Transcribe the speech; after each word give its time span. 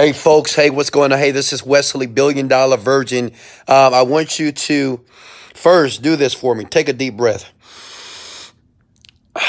Hey, 0.00 0.14
folks. 0.14 0.54
Hey, 0.54 0.70
what's 0.70 0.88
going 0.88 1.12
on? 1.12 1.18
Hey, 1.18 1.30
this 1.30 1.52
is 1.52 1.62
Wesley, 1.62 2.06
Billion 2.06 2.48
Dollar 2.48 2.78
Virgin. 2.78 3.32
Um, 3.68 3.92
I 3.92 4.00
want 4.00 4.38
you 4.38 4.50
to 4.50 5.04
first 5.52 6.00
do 6.00 6.16
this 6.16 6.32
for 6.32 6.54
me. 6.54 6.64
Take 6.64 6.88
a 6.88 6.94
deep 6.94 7.18
breath. 7.18 7.52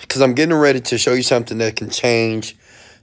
Because 0.00 0.22
I'm 0.22 0.34
getting 0.34 0.54
ready 0.54 0.80
to 0.80 0.98
show 0.98 1.14
you 1.14 1.24
something 1.24 1.58
that 1.58 1.74
can 1.74 1.90
change 1.90 2.56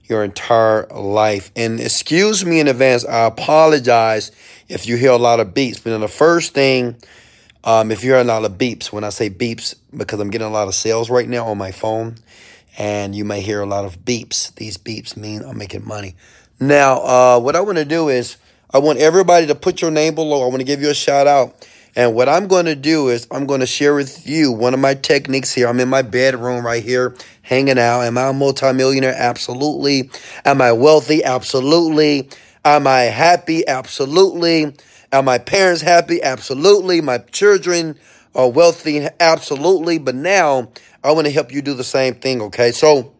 your 0.04 0.24
entire 0.24 0.86
life. 0.86 1.52
And 1.54 1.80
excuse 1.80 2.46
me 2.46 2.60
in 2.60 2.66
advance. 2.68 3.04
I 3.04 3.26
apologize 3.26 4.32
if 4.68 4.86
you 4.86 4.96
hear 4.96 5.10
a 5.10 5.18
lot 5.18 5.38
of 5.38 5.48
beeps. 5.48 5.84
But 5.84 5.98
the 5.98 6.08
first 6.08 6.54
thing, 6.54 6.96
um, 7.62 7.90
if 7.90 8.02
you 8.02 8.12
hear 8.12 8.20
a 8.20 8.24
lot 8.24 8.46
of 8.46 8.52
beeps, 8.52 8.90
when 8.90 9.04
I 9.04 9.10
say 9.10 9.28
beeps, 9.28 9.74
because 9.94 10.18
I'm 10.18 10.30
getting 10.30 10.46
a 10.46 10.50
lot 10.50 10.66
of 10.66 10.74
sales 10.74 11.10
right 11.10 11.28
now 11.28 11.44
on 11.48 11.58
my 11.58 11.72
phone, 11.72 12.14
and 12.78 13.14
you 13.14 13.26
may 13.26 13.42
hear 13.42 13.60
a 13.60 13.66
lot 13.66 13.84
of 13.84 13.98
beeps. 14.06 14.54
These 14.54 14.78
beeps 14.78 15.14
mean 15.14 15.42
I'm 15.42 15.58
making 15.58 15.86
money. 15.86 16.14
Now, 16.60 17.00
uh, 17.00 17.40
what 17.40 17.56
I 17.56 17.62
want 17.62 17.78
to 17.78 17.86
do 17.86 18.10
is 18.10 18.36
I 18.72 18.78
want 18.78 18.98
everybody 18.98 19.46
to 19.46 19.54
put 19.54 19.80
your 19.80 19.90
name 19.90 20.14
below. 20.14 20.44
I 20.44 20.46
want 20.48 20.58
to 20.58 20.64
give 20.64 20.82
you 20.82 20.90
a 20.90 20.94
shout 20.94 21.26
out. 21.26 21.66
And 21.96 22.14
what 22.14 22.28
I'm 22.28 22.46
going 22.46 22.66
to 22.66 22.76
do 22.76 23.08
is 23.08 23.26
I'm 23.30 23.46
going 23.46 23.60
to 23.60 23.66
share 23.66 23.94
with 23.94 24.26
you 24.26 24.52
one 24.52 24.74
of 24.74 24.80
my 24.80 24.94
techniques 24.94 25.52
here. 25.54 25.66
I'm 25.66 25.80
in 25.80 25.88
my 25.88 26.02
bedroom 26.02 26.64
right 26.64 26.84
here, 26.84 27.16
hanging 27.42 27.78
out. 27.78 28.02
Am 28.02 28.16
I 28.18 28.28
a 28.28 28.32
multimillionaire? 28.32 29.14
Absolutely. 29.16 30.10
Am 30.44 30.60
I 30.60 30.72
wealthy? 30.72 31.24
Absolutely. 31.24 32.28
Am 32.64 32.86
I 32.86 33.00
happy? 33.04 33.66
Absolutely. 33.66 34.74
Are 35.12 35.22
my 35.22 35.38
parents 35.38 35.80
happy? 35.80 36.22
Absolutely. 36.22 37.00
My 37.00 37.18
children 37.18 37.96
are 38.34 38.50
wealthy? 38.50 39.08
Absolutely. 39.18 39.98
But 39.98 40.14
now 40.14 40.70
I 41.02 41.12
want 41.12 41.26
to 41.26 41.32
help 41.32 41.52
you 41.52 41.62
do 41.62 41.74
the 41.74 41.84
same 41.84 42.14
thing, 42.14 42.42
okay? 42.42 42.70
So, 42.70 43.14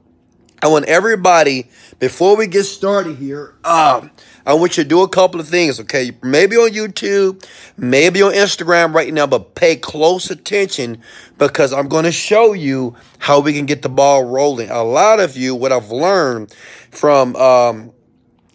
I 0.63 0.69
want 0.69 0.85
everybody, 0.87 1.69
before 1.99 2.37
we 2.37 2.47
get 2.47 2.65
started 2.65 3.17
here, 3.17 3.55
um, 3.65 4.11
I 4.45 4.55
want 4.55 4.77
you 4.77 4.83
to 4.83 4.89
do 4.89 5.03
a 5.03 5.09
couple 5.09 5.41
of 5.41 5.49
things, 5.49 5.81
okay? 5.81 6.13
Maybe 6.23 6.57
on 6.57 6.71
YouTube, 6.71 7.47
maybe 7.79 8.21
on 8.21 8.33
Instagram 8.33 8.95
right 8.95 9.13
now, 9.13 9.27
but 9.27 9.55
pay 9.55 9.77
close 9.77 10.31
attention 10.31 11.01
because 11.39 11.73
I'm 11.73 11.89
going 11.89 12.05
to 12.05 12.13
show 12.13 12.53
you 12.53 12.95
how 13.19 13.41
we 13.41 13.55
can 13.55 13.65
get 13.65 13.83
the 13.83 13.89
ball 13.89 14.25
rolling. 14.25 14.71
A 14.71 14.83
lot 14.83 15.19
of 15.19 15.37
you, 15.37 15.55
what 15.55 15.73
I've 15.73 15.91
learned 15.91 16.55
from 16.91 17.37
um, 17.37 17.93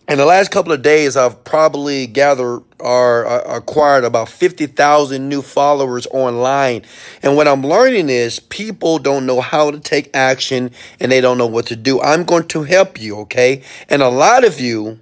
in 0.07 0.19
the 0.19 0.25
last 0.25 0.51
couple 0.51 0.71
of 0.71 0.83
days, 0.83 1.17
I've 1.17 1.43
probably 1.43 2.05
gathered 2.05 2.61
or 2.79 3.25
uh, 3.25 3.57
acquired 3.57 4.03
about 4.03 4.29
50,000 4.29 5.27
new 5.27 5.41
followers 5.41 6.05
online. 6.11 6.83
And 7.23 7.35
what 7.35 7.47
I'm 7.47 7.63
learning 7.63 8.09
is 8.09 8.39
people 8.39 8.99
don't 8.99 9.25
know 9.25 9.41
how 9.41 9.71
to 9.71 9.79
take 9.79 10.15
action 10.15 10.71
and 10.99 11.11
they 11.11 11.21
don't 11.21 11.39
know 11.39 11.47
what 11.47 11.65
to 11.67 11.75
do. 11.75 12.01
I'm 12.01 12.23
going 12.23 12.47
to 12.49 12.63
help 12.63 13.01
you, 13.01 13.17
okay? 13.21 13.63
And 13.89 14.03
a 14.03 14.09
lot 14.09 14.43
of 14.43 14.59
you 14.59 14.99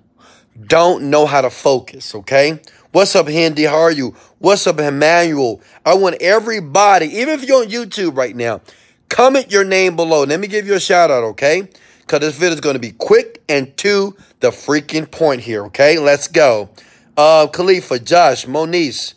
don't 0.68 1.10
know 1.10 1.26
how 1.26 1.42
to 1.42 1.50
focus, 1.50 2.16
okay? 2.16 2.62
What's 2.92 3.16
up, 3.16 3.28
Hendy? 3.28 3.64
How 3.64 3.80
are 3.80 3.92
you? 3.92 4.16
What's 4.40 4.68
up, 4.68 4.80
Emmanuel? 4.80 5.60
I 5.86 5.96
want 5.96 6.22
everybody, 6.22 7.08
even 7.08 7.34
if 7.34 7.44
you're 7.44 7.64
on 7.64 7.70
YouTube 7.70 8.16
right 8.16 8.36
now, 8.36 8.62
comment 9.10 9.52
your 9.52 9.66
name 9.66 9.98
below. 9.98 10.24
Let 10.24 10.40
me 10.40 10.48
give 10.48 10.66
you 10.66 10.76
a 10.76 10.80
shout 10.80 11.12
out, 11.12 11.24
okay? 11.24 11.68
Because 12.04 12.20
this 12.20 12.36
video 12.36 12.54
is 12.54 12.62
going 12.62 12.76
to 12.76 12.80
be 12.80 12.92
quick 12.92 13.42
and 13.50 13.76
to 13.78 14.16
the 14.40 14.50
freaking 14.50 15.10
point 15.10 15.42
here, 15.42 15.66
okay? 15.66 15.98
Let's 15.98 16.28
go. 16.28 16.70
Uh, 17.16 17.48
Khalifa, 17.48 18.00
Josh, 18.00 18.46
Moniz, 18.46 19.14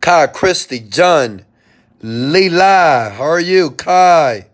Kai, 0.00 0.26
Christy, 0.28 0.80
John, 0.80 1.44
Leela. 2.02 3.12
How 3.12 3.24
are 3.24 3.40
you? 3.40 3.70
Kai. 3.70 4.46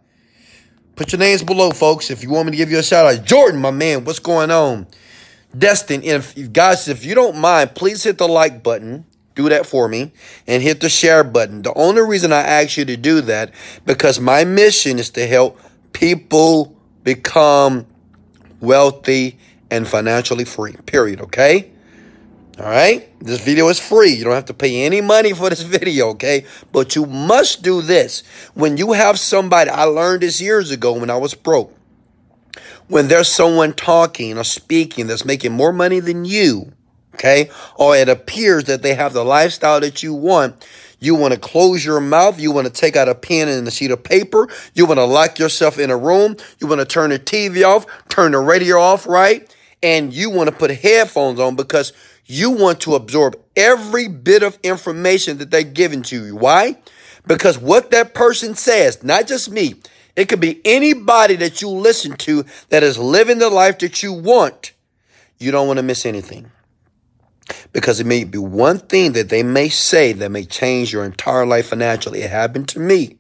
Put 0.95 1.13
your 1.13 1.19
names 1.19 1.43
below, 1.43 1.71
folks, 1.71 2.11
if 2.11 2.23
you 2.23 2.31
want 2.31 2.47
me 2.47 2.53
to 2.53 2.57
give 2.57 2.71
you 2.71 2.79
a 2.79 2.83
shout 2.83 3.07
out. 3.07 3.25
Jordan, 3.25 3.61
my 3.61 3.71
man, 3.71 4.05
what's 4.05 4.19
going 4.19 4.51
on? 4.51 4.87
Destin, 5.57 6.03
if 6.03 6.53
guys, 6.53 6.89
if 6.89 7.05
you 7.05 7.15
don't 7.15 7.37
mind, 7.37 7.75
please 7.75 8.03
hit 8.05 8.19
the 8.19 8.29
like 8.29 8.63
button. 8.63 9.05
Do 9.35 9.49
that 9.49 9.67
for 9.67 9.89
me 9.89 10.13
and 10.47 10.63
hit 10.63 10.81
the 10.81 10.91
share 10.91 11.25
button. 11.25 11.63
The 11.63 11.73
only 11.75 12.03
reason 12.03 12.33
I 12.33 12.41
ask 12.41 12.77
you 12.77 12.85
to 12.85 12.97
do 12.97 13.23
that 13.23 13.55
because 13.87 14.21
my 14.21 14.45
mission 14.45 14.99
is 14.99 15.09
to 15.11 15.27
help 15.27 15.59
people 15.95 16.77
become 17.05 17.87
wealthy 18.61 19.39
and 19.71 19.87
financially 19.87 20.45
free. 20.45 20.75
Period. 20.87 21.21
Okay? 21.21 21.73
All 22.59 22.67
right? 22.67 23.09
This 23.21 23.43
video 23.43 23.69
is 23.69 23.79
free. 23.81 24.11
You 24.11 24.25
don't 24.25 24.35
have 24.35 24.45
to 24.47 24.55
pay 24.55 24.85
any 24.85 25.01
money 25.01 25.33
for 25.33 25.49
this 25.51 25.63
video, 25.63 26.09
okay? 26.11 26.45
But 26.71 26.95
you 26.95 27.07
must 27.07 27.63
do 27.63 27.83
this. 27.83 28.23
When 28.55 28.77
you 28.77 28.93
have 28.93 29.19
somebody, 29.19 29.71
I 29.71 29.85
learned 29.85 30.23
this 30.23 30.41
years 30.41 30.71
ago 30.71 30.93
when 30.93 31.11
I 31.11 31.17
was 31.17 31.35
broke. 31.35 31.77
When 32.89 33.09
there's 33.09 33.29
someone 33.29 33.73
talking 33.73 34.37
or 34.37 34.45
speaking 34.45 35.07
that's 35.07 35.25
making 35.25 35.53
more 35.53 35.73
money 35.73 36.01
than 36.01 36.27
you, 36.27 36.73
okay? 37.15 37.51
Or 37.77 37.97
it 37.97 38.09
appears 38.09 38.65
that 38.65 38.83
they 38.83 38.95
have 38.95 39.15
the 39.15 39.25
lifestyle 39.25 39.81
that 39.81 40.03
you 40.03 40.13
want, 40.13 40.67
you 41.03 41.17
want 41.17 41.35
to 41.35 41.41
close 41.41 41.85
your 41.85 42.01
mouth. 42.01 42.39
You 42.39 42.53
want 42.53 42.69
to 42.69 42.73
take 42.73 42.95
out 42.95 43.09
a 43.09 43.15
pen 43.17 43.49
and 43.49 43.67
a 43.67 43.73
sheet 43.73 43.91
of 43.91 44.05
paper. 44.05 44.49
You 44.73 44.87
want 44.87 44.99
to 44.99 45.05
lock 45.05 45.37
yourself 45.37 45.81
in 45.81 45.91
a 45.91 45.97
room. 45.97 46.37
You 46.61 46.69
want 46.69 46.81
to 46.81 46.87
turn 46.87 47.11
the 47.11 47.19
TV 47.19 47.65
off, 47.65 47.87
turn 48.09 48.31
the 48.31 48.39
radio 48.39 48.79
off, 48.79 49.05
right? 49.09 49.53
And 49.83 50.15
you 50.15 50.31
want 50.31 50.49
to 50.49 50.55
put 50.55 50.71
headphones 50.71 51.41
on 51.41 51.57
because 51.57 51.93
you 52.25 52.53
want 52.53 52.81
to 52.83 52.95
absorb 52.95 53.35
every 53.57 54.07
bit 54.07 54.45
of 54.45 54.57
information 54.63 55.39
that 55.39 55.51
they're 55.51 55.65
giving 55.65 56.03
to 56.03 56.25
you. 56.25 56.37
Why? 56.37 56.79
Because 57.27 57.59
what 57.59 57.91
that 57.91 58.15
person 58.15 58.55
says, 58.55 59.03
not 59.03 59.27
just 59.27 59.51
me, 59.51 59.75
it 60.15 60.29
could 60.29 60.41
be 60.41 60.61
anybody 60.65 61.35
that 61.37 61.61
you 61.61 61.69
listen 61.69 62.17
to 62.19 62.45
that 62.69 62.85
is 62.85 62.97
living 62.97 63.39
the 63.39 63.51
life 63.51 63.81
that 63.81 64.05
you 64.05 64.13
want. 64.13 64.71
You 65.39 65.51
don't 65.51 65.67
want 65.67 65.79
to 65.79 65.83
miss 65.83 66.07
anything 66.07 66.53
because 67.73 68.01
it 68.01 68.07
may 68.07 68.25
be 68.25 68.39
one 68.39 68.79
thing 68.79 69.13
that 69.13 69.29
they 69.29 69.43
may 69.43 69.69
say 69.69 70.13
that 70.13 70.31
may 70.31 70.45
change 70.45 70.93
your 70.93 71.05
entire 71.05 71.47
life 71.47 71.69
financially. 71.69 72.23
It 72.23 72.31
happened 72.31 72.69
to 72.71 72.81
me. 72.81 73.19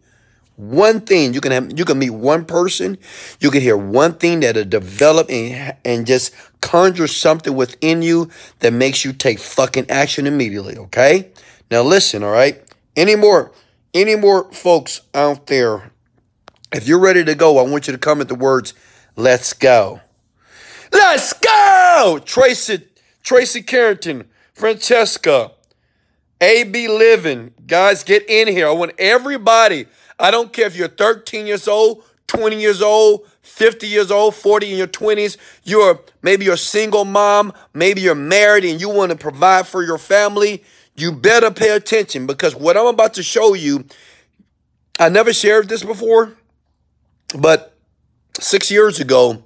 One 0.57 1.01
thing 1.01 1.33
you 1.33 1.41
can 1.41 1.51
have, 1.53 1.79
you 1.79 1.85
can 1.85 1.99
meet 1.99 2.11
one 2.11 2.45
person, 2.45 2.99
you 3.41 3.51
can 3.51 3.63
hear 3.63 3.77
one 3.77 4.15
thing 4.15 4.41
that'll 4.41 4.65
develop 4.65 5.31
and, 5.31 5.77
and 5.85 6.07
just 6.07 6.35
conjure 6.61 7.07
something 7.07 7.57
within 7.57 8.03
you 8.03 8.31
that 8.61 8.73
makes 8.73 9.05
you 9.05 9.13
take 9.13 9.39
fucking 9.39 9.91
action 9.91 10.27
immediately. 10.27 10.77
Okay. 10.77 11.31
Now 11.71 11.83
listen. 11.83 12.23
All 12.23 12.31
right. 12.31 12.63
Any 12.95 13.17
more, 13.17 13.53
any 13.95 14.15
more 14.15 14.53
folks 14.53 15.01
out 15.15 15.47
there? 15.47 15.91
If 16.73 16.87
you're 16.87 17.01
ready 17.01 17.25
to 17.25 17.35
go, 17.35 17.59
I 17.59 17.63
want 17.63 17.87
you 17.87 17.93
to 17.93 17.99
comment 17.99 18.29
the 18.29 18.35
words, 18.35 18.75
let's 19.17 19.53
go. 19.53 20.01
Let's 20.93 21.33
go. 21.33 22.21
Tracy, 22.25 22.87
Tracy 23.23 23.63
Carrington, 23.63 24.29
Francesca, 24.53 25.53
AB 26.41 26.89
Living. 26.89 27.55
Guys, 27.67 28.03
get 28.03 28.29
in 28.29 28.49
here. 28.49 28.67
I 28.67 28.73
want 28.73 28.93
everybody. 28.99 29.87
I 30.19 30.31
don't 30.31 30.53
care 30.53 30.67
if 30.67 30.77
you're 30.77 30.89
13 30.89 31.47
years 31.47 31.69
old, 31.69 32.03
20 32.27 32.61
years 32.61 32.83
old, 32.83 33.27
50 33.43 33.87
years 33.87 34.11
old, 34.11 34.35
40 34.35 34.73
in 34.73 34.79
your 34.79 34.87
20s. 34.87 35.37
You're 35.65 36.01
maybe 36.23 36.45
you're 36.45 36.55
a 36.55 36.59
single 36.59 37.05
mom, 37.05 37.53
maybe 37.75 38.01
you're 38.01 38.15
married 38.15 38.65
and 38.65 38.81
you 38.81 38.89
want 38.89 39.11
to 39.11 39.19
provide 39.19 39.67
for 39.67 39.83
your 39.83 39.99
family. 39.99 40.63
You 40.97 41.13
better 41.13 41.51
pay 41.51 41.71
attention 41.71 42.27
because 42.27 42.55
what 42.55 42.77
I'm 42.77 42.87
about 42.87 43.15
to 43.15 43.23
show 43.23 43.55
you, 43.55 43.85
I 44.99 45.09
never 45.09 45.33
shared 45.33 45.69
this 45.69 45.83
before, 45.83 46.35
but 47.39 47.77
six 48.39 48.71
years 48.71 49.01
ago, 49.01 49.43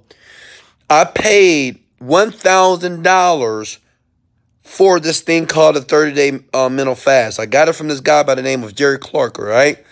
I 0.89 1.05
paid 1.05 1.79
$1,000 2.01 3.77
for 4.61 4.99
this 4.99 5.21
thing 5.21 5.45
called 5.45 5.77
a 5.77 5.81
30 5.81 6.13
day 6.13 6.39
uh, 6.53 6.69
mental 6.69 6.95
fast. 6.95 7.39
I 7.39 7.45
got 7.45 7.69
it 7.69 7.73
from 7.73 7.87
this 7.87 8.01
guy 8.01 8.23
by 8.23 8.35
the 8.35 8.41
name 8.41 8.63
of 8.63 8.75
Jerry 8.75 8.99
Clark, 8.99 9.39
all 9.39 9.45
right? 9.45 9.83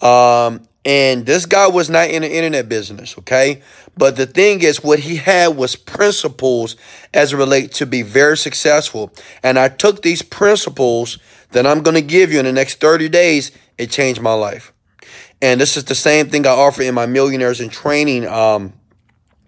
Um, 0.00 0.66
and 0.84 1.26
this 1.26 1.46
guy 1.46 1.68
was 1.68 1.88
not 1.88 2.10
in 2.10 2.22
the 2.22 2.34
internet 2.34 2.68
business, 2.68 3.16
okay? 3.18 3.62
But 3.96 4.16
the 4.16 4.26
thing 4.26 4.62
is, 4.62 4.82
what 4.82 5.00
he 5.00 5.16
had 5.16 5.56
was 5.56 5.76
principles 5.76 6.76
as 7.14 7.32
it 7.32 7.36
relates 7.36 7.78
to 7.78 7.86
be 7.86 8.02
very 8.02 8.36
successful. 8.36 9.12
And 9.42 9.58
I 9.58 9.68
took 9.68 10.02
these 10.02 10.22
principles 10.22 11.18
that 11.52 11.66
I'm 11.66 11.82
going 11.82 11.94
to 11.94 12.02
give 12.02 12.32
you 12.32 12.40
in 12.40 12.46
the 12.46 12.52
next 12.52 12.80
30 12.80 13.10
days. 13.10 13.52
It 13.78 13.90
changed 13.90 14.20
my 14.20 14.32
life. 14.32 14.72
And 15.40 15.60
this 15.60 15.76
is 15.76 15.84
the 15.84 15.94
same 15.94 16.30
thing 16.30 16.46
I 16.46 16.50
offer 16.50 16.82
in 16.82 16.94
my 16.94 17.06
Millionaires 17.06 17.60
in 17.60 17.68
Training 17.68 18.26
um, 18.26 18.72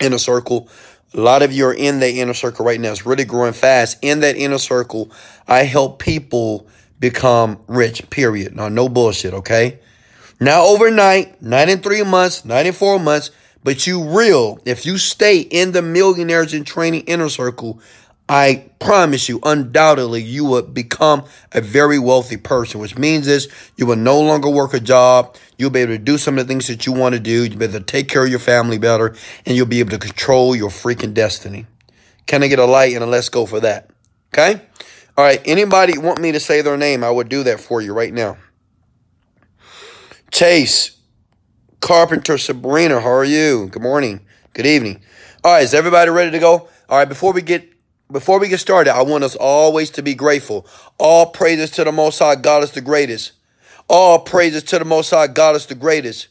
a 0.00 0.18
circle 0.18 0.68
a 1.14 1.20
lot 1.20 1.42
of 1.42 1.52
you 1.52 1.66
are 1.66 1.74
in 1.74 2.00
that 2.00 2.10
inner 2.10 2.34
circle 2.34 2.66
right 2.66 2.80
now. 2.80 2.90
It's 2.90 3.06
really 3.06 3.24
growing 3.24 3.52
fast. 3.52 3.98
In 4.02 4.20
that 4.20 4.36
inner 4.36 4.58
circle, 4.58 5.10
I 5.46 5.62
help 5.62 6.00
people 6.00 6.66
become 6.98 7.60
rich, 7.68 8.08
period. 8.10 8.56
Now, 8.56 8.68
no 8.68 8.88
bullshit, 8.88 9.32
okay? 9.34 9.78
Now, 10.40 10.64
overnight, 10.66 11.40
not 11.40 11.68
in 11.68 11.80
three 11.80 12.02
months, 12.02 12.44
not 12.44 12.66
in 12.66 12.72
four 12.72 12.98
months, 12.98 13.30
but 13.62 13.86
you 13.86 14.02
real. 14.16 14.58
If 14.64 14.84
you 14.84 14.98
stay 14.98 15.38
in 15.38 15.72
the 15.72 15.82
millionaires 15.82 16.52
in 16.52 16.64
training 16.64 17.02
inner 17.02 17.28
circle, 17.28 17.80
I 18.28 18.70
promise 18.78 19.28
you, 19.28 19.38
undoubtedly, 19.42 20.22
you 20.22 20.46
will 20.46 20.62
become 20.62 21.24
a 21.52 21.60
very 21.60 21.98
wealthy 21.98 22.38
person, 22.38 22.80
which 22.80 22.96
means 22.96 23.26
is 23.26 23.48
you 23.76 23.84
will 23.84 23.96
no 23.96 24.18
longer 24.20 24.48
work 24.48 24.72
a 24.72 24.80
job. 24.80 25.36
You'll 25.58 25.70
be 25.70 25.80
able 25.80 25.92
to 25.92 25.98
do 25.98 26.16
some 26.16 26.38
of 26.38 26.46
the 26.46 26.50
things 26.50 26.66
that 26.68 26.86
you 26.86 26.92
want 26.92 27.14
to 27.14 27.20
do. 27.20 27.44
You'll 27.44 27.58
be 27.58 27.66
able 27.66 27.78
to 27.78 27.84
take 27.84 28.08
care 28.08 28.24
of 28.24 28.30
your 28.30 28.38
family 28.38 28.78
better, 28.78 29.14
and 29.44 29.56
you'll 29.56 29.66
be 29.66 29.80
able 29.80 29.90
to 29.90 29.98
control 29.98 30.56
your 30.56 30.70
freaking 30.70 31.12
destiny. 31.12 31.66
Can 32.26 32.42
I 32.42 32.48
get 32.48 32.58
a 32.58 32.64
light 32.64 32.94
and 32.94 33.04
a 33.04 33.06
let's 33.06 33.28
go 33.28 33.44
for 33.44 33.60
that? 33.60 33.90
Okay? 34.32 34.62
All 35.18 35.24
right. 35.24 35.40
Anybody 35.44 35.98
want 35.98 36.18
me 36.20 36.32
to 36.32 36.40
say 36.40 36.62
their 36.62 36.78
name? 36.78 37.04
I 37.04 37.10
would 37.10 37.28
do 37.28 37.42
that 37.42 37.60
for 37.60 37.82
you 37.82 37.92
right 37.92 38.12
now. 38.12 38.38
Chase, 40.30 40.96
Carpenter, 41.80 42.38
Sabrina, 42.38 43.00
how 43.00 43.10
are 43.10 43.24
you? 43.24 43.68
Good 43.68 43.82
morning. 43.82 44.24
Good 44.54 44.66
evening. 44.66 45.02
All 45.44 45.52
right, 45.52 45.62
is 45.62 45.74
everybody 45.74 46.10
ready 46.10 46.30
to 46.30 46.38
go? 46.38 46.68
All 46.88 46.98
right, 46.98 47.08
before 47.08 47.34
we 47.34 47.42
get 47.42 47.73
before 48.10 48.38
we 48.38 48.48
get 48.48 48.60
started, 48.60 48.94
I 48.94 49.02
want 49.02 49.24
us 49.24 49.36
always 49.36 49.90
to 49.92 50.02
be 50.02 50.14
grateful. 50.14 50.66
All 50.98 51.26
praises 51.26 51.70
to 51.72 51.84
the 51.84 51.92
Most 51.92 52.18
High 52.18 52.36
God 52.36 52.62
is 52.62 52.72
the 52.72 52.80
greatest. 52.80 53.32
All 53.88 54.20
praises 54.20 54.62
to 54.64 54.78
the 54.78 54.84
Most 54.84 55.10
High 55.10 55.26
God 55.26 55.56
is 55.56 55.66
the 55.66 55.74
greatest. 55.74 56.28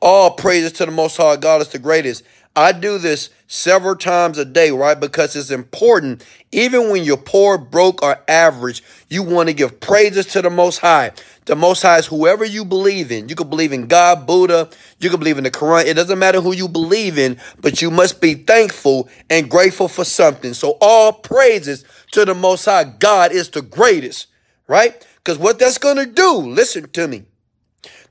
All 0.00 0.30
praises 0.32 0.72
to 0.72 0.86
the 0.86 0.92
Most 0.92 1.16
High 1.16 1.36
God 1.36 1.60
is 1.60 1.68
the 1.68 1.78
greatest. 1.78 2.24
I 2.56 2.72
do 2.72 2.98
this 2.98 3.30
several 3.46 3.94
times 3.94 4.38
a 4.38 4.44
day, 4.44 4.70
right? 4.70 4.98
Because 4.98 5.36
it's 5.36 5.50
important. 5.50 6.24
Even 6.52 6.90
when 6.90 7.04
you're 7.04 7.16
poor, 7.16 7.58
broke, 7.58 8.02
or 8.02 8.18
average, 8.26 8.82
you 9.08 9.22
want 9.22 9.48
to 9.48 9.54
give 9.54 9.78
praises 9.80 10.26
to 10.26 10.42
the 10.42 10.50
Most 10.50 10.78
High. 10.78 11.12
The 11.50 11.56
Most 11.56 11.82
High 11.82 11.98
is 11.98 12.06
whoever 12.06 12.44
you 12.44 12.64
believe 12.64 13.10
in. 13.10 13.28
You 13.28 13.34
can 13.34 13.50
believe 13.50 13.72
in 13.72 13.88
God, 13.88 14.24
Buddha, 14.24 14.68
you 15.00 15.10
can 15.10 15.18
believe 15.18 15.36
in 15.36 15.42
the 15.42 15.50
Quran. 15.50 15.84
It 15.84 15.94
doesn't 15.94 16.20
matter 16.20 16.40
who 16.40 16.54
you 16.54 16.68
believe 16.68 17.18
in, 17.18 17.38
but 17.60 17.82
you 17.82 17.90
must 17.90 18.20
be 18.20 18.34
thankful 18.34 19.08
and 19.28 19.50
grateful 19.50 19.88
for 19.88 20.04
something. 20.04 20.54
So 20.54 20.78
all 20.80 21.12
praises 21.12 21.84
to 22.12 22.24
the 22.24 22.36
Most 22.36 22.66
High. 22.66 22.84
God 22.84 23.32
is 23.32 23.50
the 23.50 23.62
greatest, 23.62 24.28
right? 24.68 25.04
Because 25.16 25.38
what 25.38 25.58
that's 25.58 25.78
going 25.78 25.96
to 25.96 26.06
do, 26.06 26.34
listen 26.34 26.88
to 26.90 27.08
me, 27.08 27.24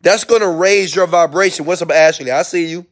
that's 0.02 0.26
going 0.26 0.42
to 0.42 0.50
raise 0.50 0.94
your 0.94 1.08
vibration. 1.08 1.64
What's 1.64 1.82
up, 1.82 1.92
Ashley? 1.92 2.32
I 2.32 2.42
see 2.42 2.66
you. 2.66 2.86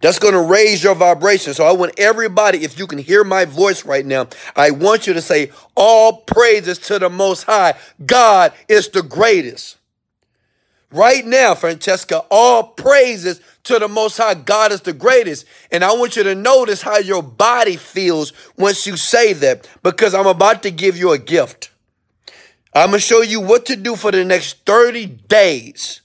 That's 0.00 0.18
going 0.18 0.34
to 0.34 0.42
raise 0.42 0.82
your 0.82 0.94
vibration. 0.94 1.54
So 1.54 1.64
I 1.64 1.72
want 1.72 1.98
everybody, 1.98 2.62
if 2.64 2.78
you 2.78 2.86
can 2.86 2.98
hear 2.98 3.24
my 3.24 3.44
voice 3.44 3.84
right 3.84 4.06
now, 4.06 4.28
I 4.54 4.70
want 4.70 5.06
you 5.06 5.12
to 5.14 5.20
say, 5.20 5.50
All 5.74 6.18
praises 6.18 6.78
to 6.80 6.98
the 6.98 7.10
Most 7.10 7.44
High. 7.44 7.74
God 8.04 8.52
is 8.68 8.88
the 8.88 9.02
greatest. 9.02 9.76
Right 10.90 11.26
now, 11.26 11.54
Francesca, 11.54 12.24
all 12.30 12.62
praises 12.62 13.40
to 13.64 13.78
the 13.78 13.88
Most 13.88 14.16
High. 14.16 14.34
God 14.34 14.72
is 14.72 14.80
the 14.82 14.94
greatest. 14.94 15.44
And 15.70 15.84
I 15.84 15.92
want 15.92 16.16
you 16.16 16.22
to 16.22 16.34
notice 16.34 16.80
how 16.80 16.98
your 16.98 17.22
body 17.22 17.76
feels 17.76 18.32
once 18.56 18.86
you 18.86 18.96
say 18.96 19.32
that, 19.34 19.68
because 19.82 20.14
I'm 20.14 20.26
about 20.26 20.62
to 20.62 20.70
give 20.70 20.96
you 20.96 21.12
a 21.12 21.18
gift. 21.18 21.70
I'm 22.72 22.90
going 22.90 23.00
to 23.00 23.06
show 23.06 23.20
you 23.20 23.40
what 23.40 23.66
to 23.66 23.76
do 23.76 23.96
for 23.96 24.12
the 24.12 24.24
next 24.24 24.64
30 24.64 25.06
days 25.06 26.02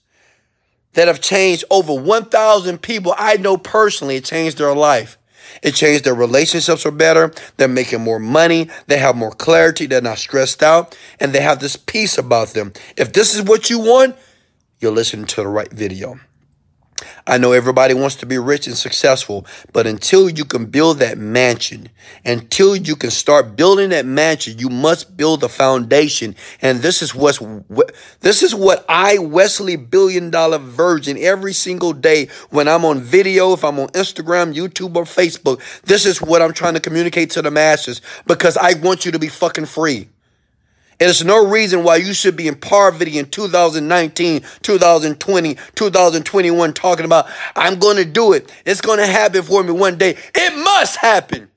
that 0.94 1.08
have 1.08 1.22
changed 1.22 1.64
over 1.70 1.94
1,000 1.94 2.82
people 2.82 3.14
I 3.18 3.38
know 3.38 3.58
personally. 3.58 4.18
It 4.18 4.26
changed 4.26 4.58
their 4.58 4.76
life. 4.76 5.18
It 5.62 5.76
changed 5.76 6.04
their 6.04 6.16
relationships 6.16 6.86
are 6.86 6.92
better. 6.92 7.32
They're 7.58 7.68
making 7.68 8.02
more 8.02 8.20
money. 8.20 8.70
They 8.88 8.98
have 8.98 9.16
more 9.16 9.32
clarity. 9.32 9.86
They're 9.86 10.02
not 10.02 10.18
stressed 10.18 10.64
out 10.64 10.98
and 11.20 11.34
they 11.34 11.42
have 11.42 11.60
this 11.60 11.76
peace 11.76 12.18
about 12.18 12.50
them. 12.50 12.74
If 12.98 13.14
this 13.14 13.36
is 13.36 13.44
what 13.44 13.70
you 13.70 13.80
want, 13.80 14.16
you're 14.80 14.92
listening 14.92 15.26
to 15.28 15.42
the 15.42 15.48
right 15.48 15.72
video. 15.72 16.20
I 17.26 17.38
know 17.38 17.52
everybody 17.52 17.94
wants 17.94 18.16
to 18.18 18.26
be 18.26 18.38
rich 18.38 18.68
and 18.68 18.78
successful, 18.78 19.46
but 19.72 19.88
until 19.88 20.30
you 20.30 20.46
can 20.46 20.66
build 20.66 21.00
that 21.00 21.18
mansion, 21.18 21.90
until 22.26 22.76
you 22.76 22.96
can 22.96 23.12
start 23.12 23.56
building 23.56 23.90
that 23.90 24.06
mansion, 24.06 24.60
you 24.60 24.70
must 24.70 25.16
build 25.16 25.44
a 25.44 25.50
foundation. 25.50 26.36
And 26.62 26.80
this 26.80 27.02
is 27.02 27.16
what's 27.16 27.40
this 28.20 28.44
is 28.44 28.54
what 28.56 28.86
I, 28.88 29.18
Wesley 29.18 29.76
Billion 29.76 30.30
Dollar 30.30 30.58
Virgin, 30.58 31.18
every 31.18 31.54
single 31.54 31.94
day 31.94 32.28
when 32.50 32.68
I'm 32.68 32.86
on 32.86 33.00
video, 33.02 33.54
if 33.54 33.64
I'm 33.64 33.80
on 33.80 33.90
Instagram, 33.90 34.54
YouTube, 34.54 34.96
or 34.96 35.04
Facebook, 35.04 35.62
this 35.84 36.06
is 36.06 36.22
what 36.22 36.42
I'm 36.42 36.54
trying 36.54 36.74
to 36.76 36.80
communicate 36.80 37.32
to 37.32 37.42
the 37.42 37.52
masses 37.52 38.02
because 38.26 38.58
I 38.58 38.74
want 38.76 39.06
you 39.06 39.12
to 39.12 39.20
be 39.20 39.28
fucking 39.28 39.66
free. 39.66 40.10
There's 41.04 41.26
no 41.26 41.46
reason 41.46 41.84
why 41.84 41.98
you 41.98 42.14
should 42.14 42.38
be 42.38 42.48
in 42.48 42.56
poverty 42.56 43.20
in 43.20 43.26
2019, 43.26 44.42
2020, 44.62 45.58
2021 45.76 46.74
talking 46.74 47.04
about, 47.04 47.28
I'm 47.58 47.78
going 47.78 47.98
to 47.98 48.06
do 48.06 48.32
it. 48.32 48.50
It's 48.66 48.80
going 48.80 49.00
to 49.00 49.06
happen 49.06 49.44
for 49.44 49.62
me 49.66 49.74
one 49.74 49.98
day. 49.98 50.16
It 50.34 50.64
must 50.64 50.96
happen. 50.96 51.50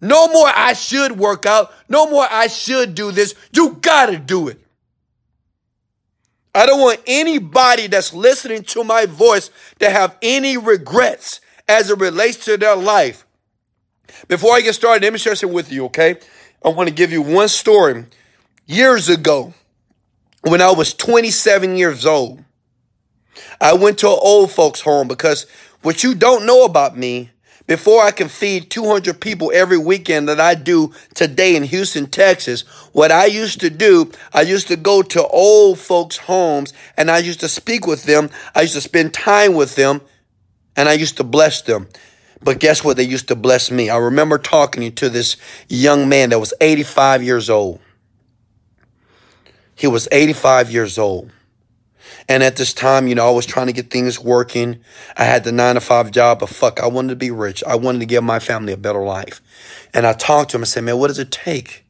No 0.00 0.26
more 0.26 0.48
I 0.52 0.72
should 0.72 1.12
work 1.12 1.46
out. 1.46 1.72
No 1.88 2.10
more 2.10 2.26
I 2.28 2.48
should 2.48 2.96
do 2.96 3.12
this. 3.12 3.36
You 3.52 3.74
got 3.74 4.06
to 4.06 4.18
do 4.18 4.48
it. 4.48 4.60
I 6.52 6.66
don't 6.66 6.80
want 6.80 7.00
anybody 7.06 7.86
that's 7.86 8.12
listening 8.12 8.64
to 8.64 8.82
my 8.82 9.06
voice 9.06 9.50
to 9.78 9.90
have 9.90 10.16
any 10.22 10.56
regrets 10.56 11.40
as 11.68 11.88
it 11.88 12.00
relates 12.00 12.44
to 12.46 12.56
their 12.56 12.74
life. 12.74 13.24
Before 14.26 14.54
I 14.54 14.60
get 14.60 14.74
started, 14.74 15.04
let 15.04 15.12
me 15.12 15.20
share 15.20 15.36
something 15.36 15.54
with 15.54 15.70
you, 15.70 15.84
okay? 15.84 16.16
I 16.64 16.70
want 16.70 16.88
to 16.88 16.94
give 16.96 17.12
you 17.12 17.22
one 17.22 17.46
story 17.46 18.04
years 18.68 19.08
ago, 19.08 19.54
when 20.42 20.60
I 20.60 20.70
was 20.70 20.94
27 20.94 21.76
years 21.76 22.06
old, 22.06 22.44
I 23.60 23.72
went 23.72 23.98
to 23.98 24.08
an 24.08 24.18
old 24.20 24.52
folks 24.52 24.82
home 24.82 25.08
because 25.08 25.46
what 25.82 26.04
you 26.04 26.14
don't 26.14 26.46
know 26.46 26.64
about 26.64 26.96
me, 26.96 27.30
before 27.66 28.02
I 28.02 28.12
can 28.12 28.28
feed 28.28 28.70
200 28.70 29.20
people 29.20 29.50
every 29.54 29.76
weekend 29.76 30.28
that 30.28 30.40
I 30.40 30.54
do 30.54 30.92
today 31.14 31.56
in 31.56 31.64
Houston, 31.64 32.06
Texas, 32.06 32.62
what 32.92 33.10
I 33.10 33.26
used 33.26 33.60
to 33.60 33.70
do, 33.70 34.10
I 34.32 34.42
used 34.42 34.68
to 34.68 34.76
go 34.76 35.02
to 35.02 35.26
old 35.26 35.78
folks' 35.78 36.16
homes 36.16 36.72
and 36.96 37.10
I 37.10 37.18
used 37.18 37.40
to 37.40 37.48
speak 37.48 37.86
with 37.86 38.04
them. 38.04 38.30
I 38.54 38.62
used 38.62 38.74
to 38.74 38.80
spend 38.80 39.12
time 39.12 39.54
with 39.54 39.76
them 39.76 40.00
and 40.76 40.88
I 40.88 40.94
used 40.94 41.18
to 41.18 41.24
bless 41.24 41.62
them. 41.62 41.88
But 42.42 42.60
guess 42.60 42.84
what? 42.84 42.96
They 42.96 43.02
used 43.02 43.28
to 43.28 43.36
bless 43.36 43.70
me. 43.70 43.90
I 43.90 43.96
remember 43.96 44.38
talking 44.38 44.90
to 44.94 45.08
this 45.08 45.36
young 45.68 46.08
man 46.08 46.30
that 46.30 46.38
was 46.38 46.54
85 46.60 47.22
years 47.22 47.50
old. 47.50 47.80
He 49.78 49.86
was 49.86 50.08
85 50.10 50.72
years 50.72 50.98
old. 50.98 51.30
And 52.28 52.42
at 52.42 52.56
this 52.56 52.74
time, 52.74 53.06
you 53.06 53.14
know, 53.14 53.28
I 53.28 53.30
was 53.30 53.46
trying 53.46 53.68
to 53.68 53.72
get 53.72 53.90
things 53.90 54.18
working. 54.18 54.80
I 55.16 55.24
had 55.24 55.44
the 55.44 55.52
nine 55.52 55.76
to 55.76 55.80
five 55.80 56.10
job, 56.10 56.40
but 56.40 56.48
fuck, 56.48 56.80
I 56.80 56.88
wanted 56.88 57.10
to 57.10 57.16
be 57.16 57.30
rich. 57.30 57.62
I 57.64 57.76
wanted 57.76 58.00
to 58.00 58.06
give 58.06 58.24
my 58.24 58.40
family 58.40 58.72
a 58.72 58.76
better 58.76 59.02
life. 59.02 59.40
And 59.94 60.04
I 60.06 60.14
talked 60.14 60.50
to 60.50 60.56
him 60.56 60.62
and 60.62 60.68
said, 60.68 60.84
man, 60.84 60.98
what 60.98 61.08
does 61.08 61.20
it 61.20 61.30
take? 61.30 61.84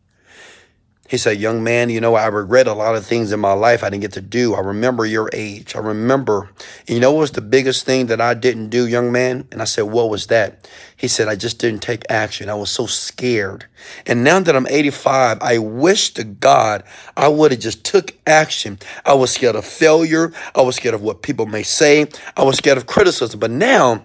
He 1.09 1.17
said, 1.17 1.41
Young 1.41 1.65
man, 1.65 1.89
you 1.89 2.01
know, 2.01 2.15
I 2.15 2.27
regret 2.27 2.67
a 2.67 2.75
lot 2.75 2.95
of 2.95 3.05
things 3.05 3.33
in 3.33 3.41
my 3.41 3.55
life 3.55 3.83
I 3.83 3.89
didn't 3.89 4.03
get 4.03 4.13
to 4.13 4.21
do. 4.21 4.55
I 4.55 4.61
remember 4.61 5.07
your 5.07 5.31
age. 5.33 5.75
I 5.75 5.79
remember. 5.79 6.51
And 6.87 6.91
you 6.91 7.01
know 7.01 7.13
what 7.13 7.21
was 7.21 7.31
the 7.31 7.41
biggest 7.41 7.87
thing 7.87 8.07
that 8.07 8.21
I 8.21 8.35
didn't 8.35 8.69
do, 8.69 8.87
young 8.87 9.11
man? 9.11 9.49
And 9.51 9.63
I 9.63 9.65
said, 9.65 9.83
What 9.83 10.11
was 10.11 10.27
that? 10.27 10.69
He 10.97 11.09
said, 11.09 11.27
I 11.27 11.35
just 11.35 11.59
didn't 11.59 11.81
take 11.81 12.05
action. 12.11 12.51
I 12.51 12.55
was 12.55 12.71
so 12.71 12.85
scared. 12.85 13.65
And 14.07 14.23
now 14.23 14.39
that 14.41 14.55
I'm 14.55 14.67
85, 14.67 15.39
I 15.41 15.57
wish 15.59 16.13
to 16.15 16.25
God 16.25 16.85
I 17.17 17.29
would 17.29 17.53
have 17.53 17.61
just 17.61 17.85
took 17.85 18.13
action. 18.27 18.79
I 19.07 19.15
was 19.15 19.33
scared 19.33 19.57
of 19.57 19.65
failure. 19.65 20.33
I 20.55 20.61
was 20.61 20.77
scared 20.77 20.95
of 20.95 21.03
what 21.03 21.23
people 21.23 21.47
may 21.47 21.63
say. 21.63 22.07
I 22.37 22.45
was 22.45 22.59
scared 22.59 22.77
of 22.77 22.87
criticism. 22.87 23.41
But 23.41 23.51
now 23.51 24.05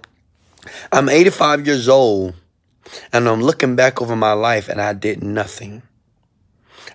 I'm 0.92 1.10
85 1.10 1.68
years 1.68 1.90
old 1.90 2.36
and 3.12 3.28
I'm 3.28 3.42
looking 3.42 3.76
back 3.76 4.02
over 4.02 4.16
my 4.16 4.34
life 4.34 4.70
and 4.70 4.80
I 4.80 4.94
did 4.94 5.22
nothing. 5.22 5.82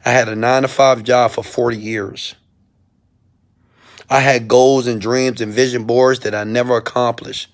I 0.04 0.10
had 0.12 0.28
a 0.28 0.36
nine 0.36 0.62
to 0.62 0.68
five 0.68 1.02
job 1.02 1.32
for 1.32 1.42
40 1.42 1.76
years. 1.76 2.34
I 4.10 4.20
had 4.20 4.48
goals 4.48 4.86
and 4.86 5.00
dreams 5.00 5.40
and 5.40 5.52
vision 5.52 5.84
boards 5.84 6.20
that 6.20 6.34
I 6.34 6.44
never 6.44 6.76
accomplished. 6.76 7.48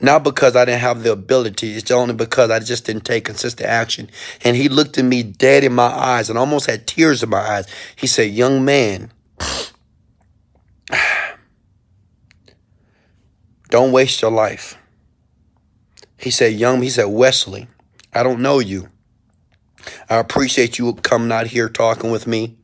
Not 0.00 0.24
because 0.24 0.56
I 0.56 0.64
didn't 0.64 0.80
have 0.80 1.02
the 1.02 1.12
ability, 1.12 1.74
it's 1.74 1.90
only 1.90 2.14
because 2.14 2.50
I 2.50 2.58
just 2.60 2.86
didn't 2.86 3.04
take 3.04 3.26
consistent 3.26 3.68
action. 3.68 4.08
And 4.42 4.56
he 4.56 4.70
looked 4.70 4.96
at 4.96 5.04
me 5.04 5.22
dead 5.22 5.62
in 5.62 5.74
my 5.74 5.88
eyes 5.88 6.30
and 6.30 6.38
almost 6.38 6.64
had 6.66 6.86
tears 6.86 7.22
in 7.22 7.28
my 7.28 7.40
eyes. 7.40 7.66
He 7.96 8.06
said, 8.06 8.30
Young 8.30 8.64
man, 8.64 9.12
don't 13.68 13.92
waste 13.92 14.22
your 14.22 14.30
life. 14.30 14.78
He 16.16 16.30
said, 16.30 16.54
Young, 16.54 16.80
he 16.80 16.88
said, 16.88 17.04
Wesley, 17.04 17.68
I 18.14 18.22
don't 18.22 18.40
know 18.40 18.58
you. 18.58 18.88
I 20.08 20.16
appreciate 20.16 20.78
you 20.78 20.92
coming 20.94 21.32
out 21.32 21.46
here 21.46 21.68
talking 21.68 22.10
with 22.10 22.26
me, 22.26 22.56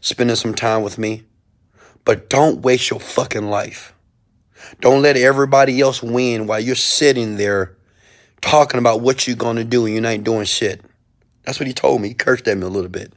spending 0.00 0.36
some 0.36 0.54
time 0.54 0.82
with 0.82 0.98
me. 0.98 1.24
But 2.04 2.30
don't 2.30 2.62
waste 2.62 2.90
your 2.90 3.00
fucking 3.00 3.48
life. 3.48 3.94
Don't 4.80 5.02
let 5.02 5.16
everybody 5.16 5.80
else 5.80 6.02
win 6.02 6.46
while 6.46 6.60
you're 6.60 6.74
sitting 6.74 7.36
there 7.36 7.76
talking 8.40 8.78
about 8.78 9.00
what 9.00 9.26
you're 9.26 9.36
going 9.36 9.56
to 9.56 9.64
do 9.64 9.84
and 9.84 9.94
you're 9.94 10.02
not 10.02 10.24
doing 10.24 10.44
shit. 10.44 10.82
That's 11.44 11.58
what 11.58 11.66
he 11.66 11.72
told 11.72 12.00
me. 12.00 12.08
He 12.08 12.14
cursed 12.14 12.48
at 12.48 12.56
me 12.56 12.64
a 12.64 12.70
little 12.70 12.90
bit. 12.90 13.12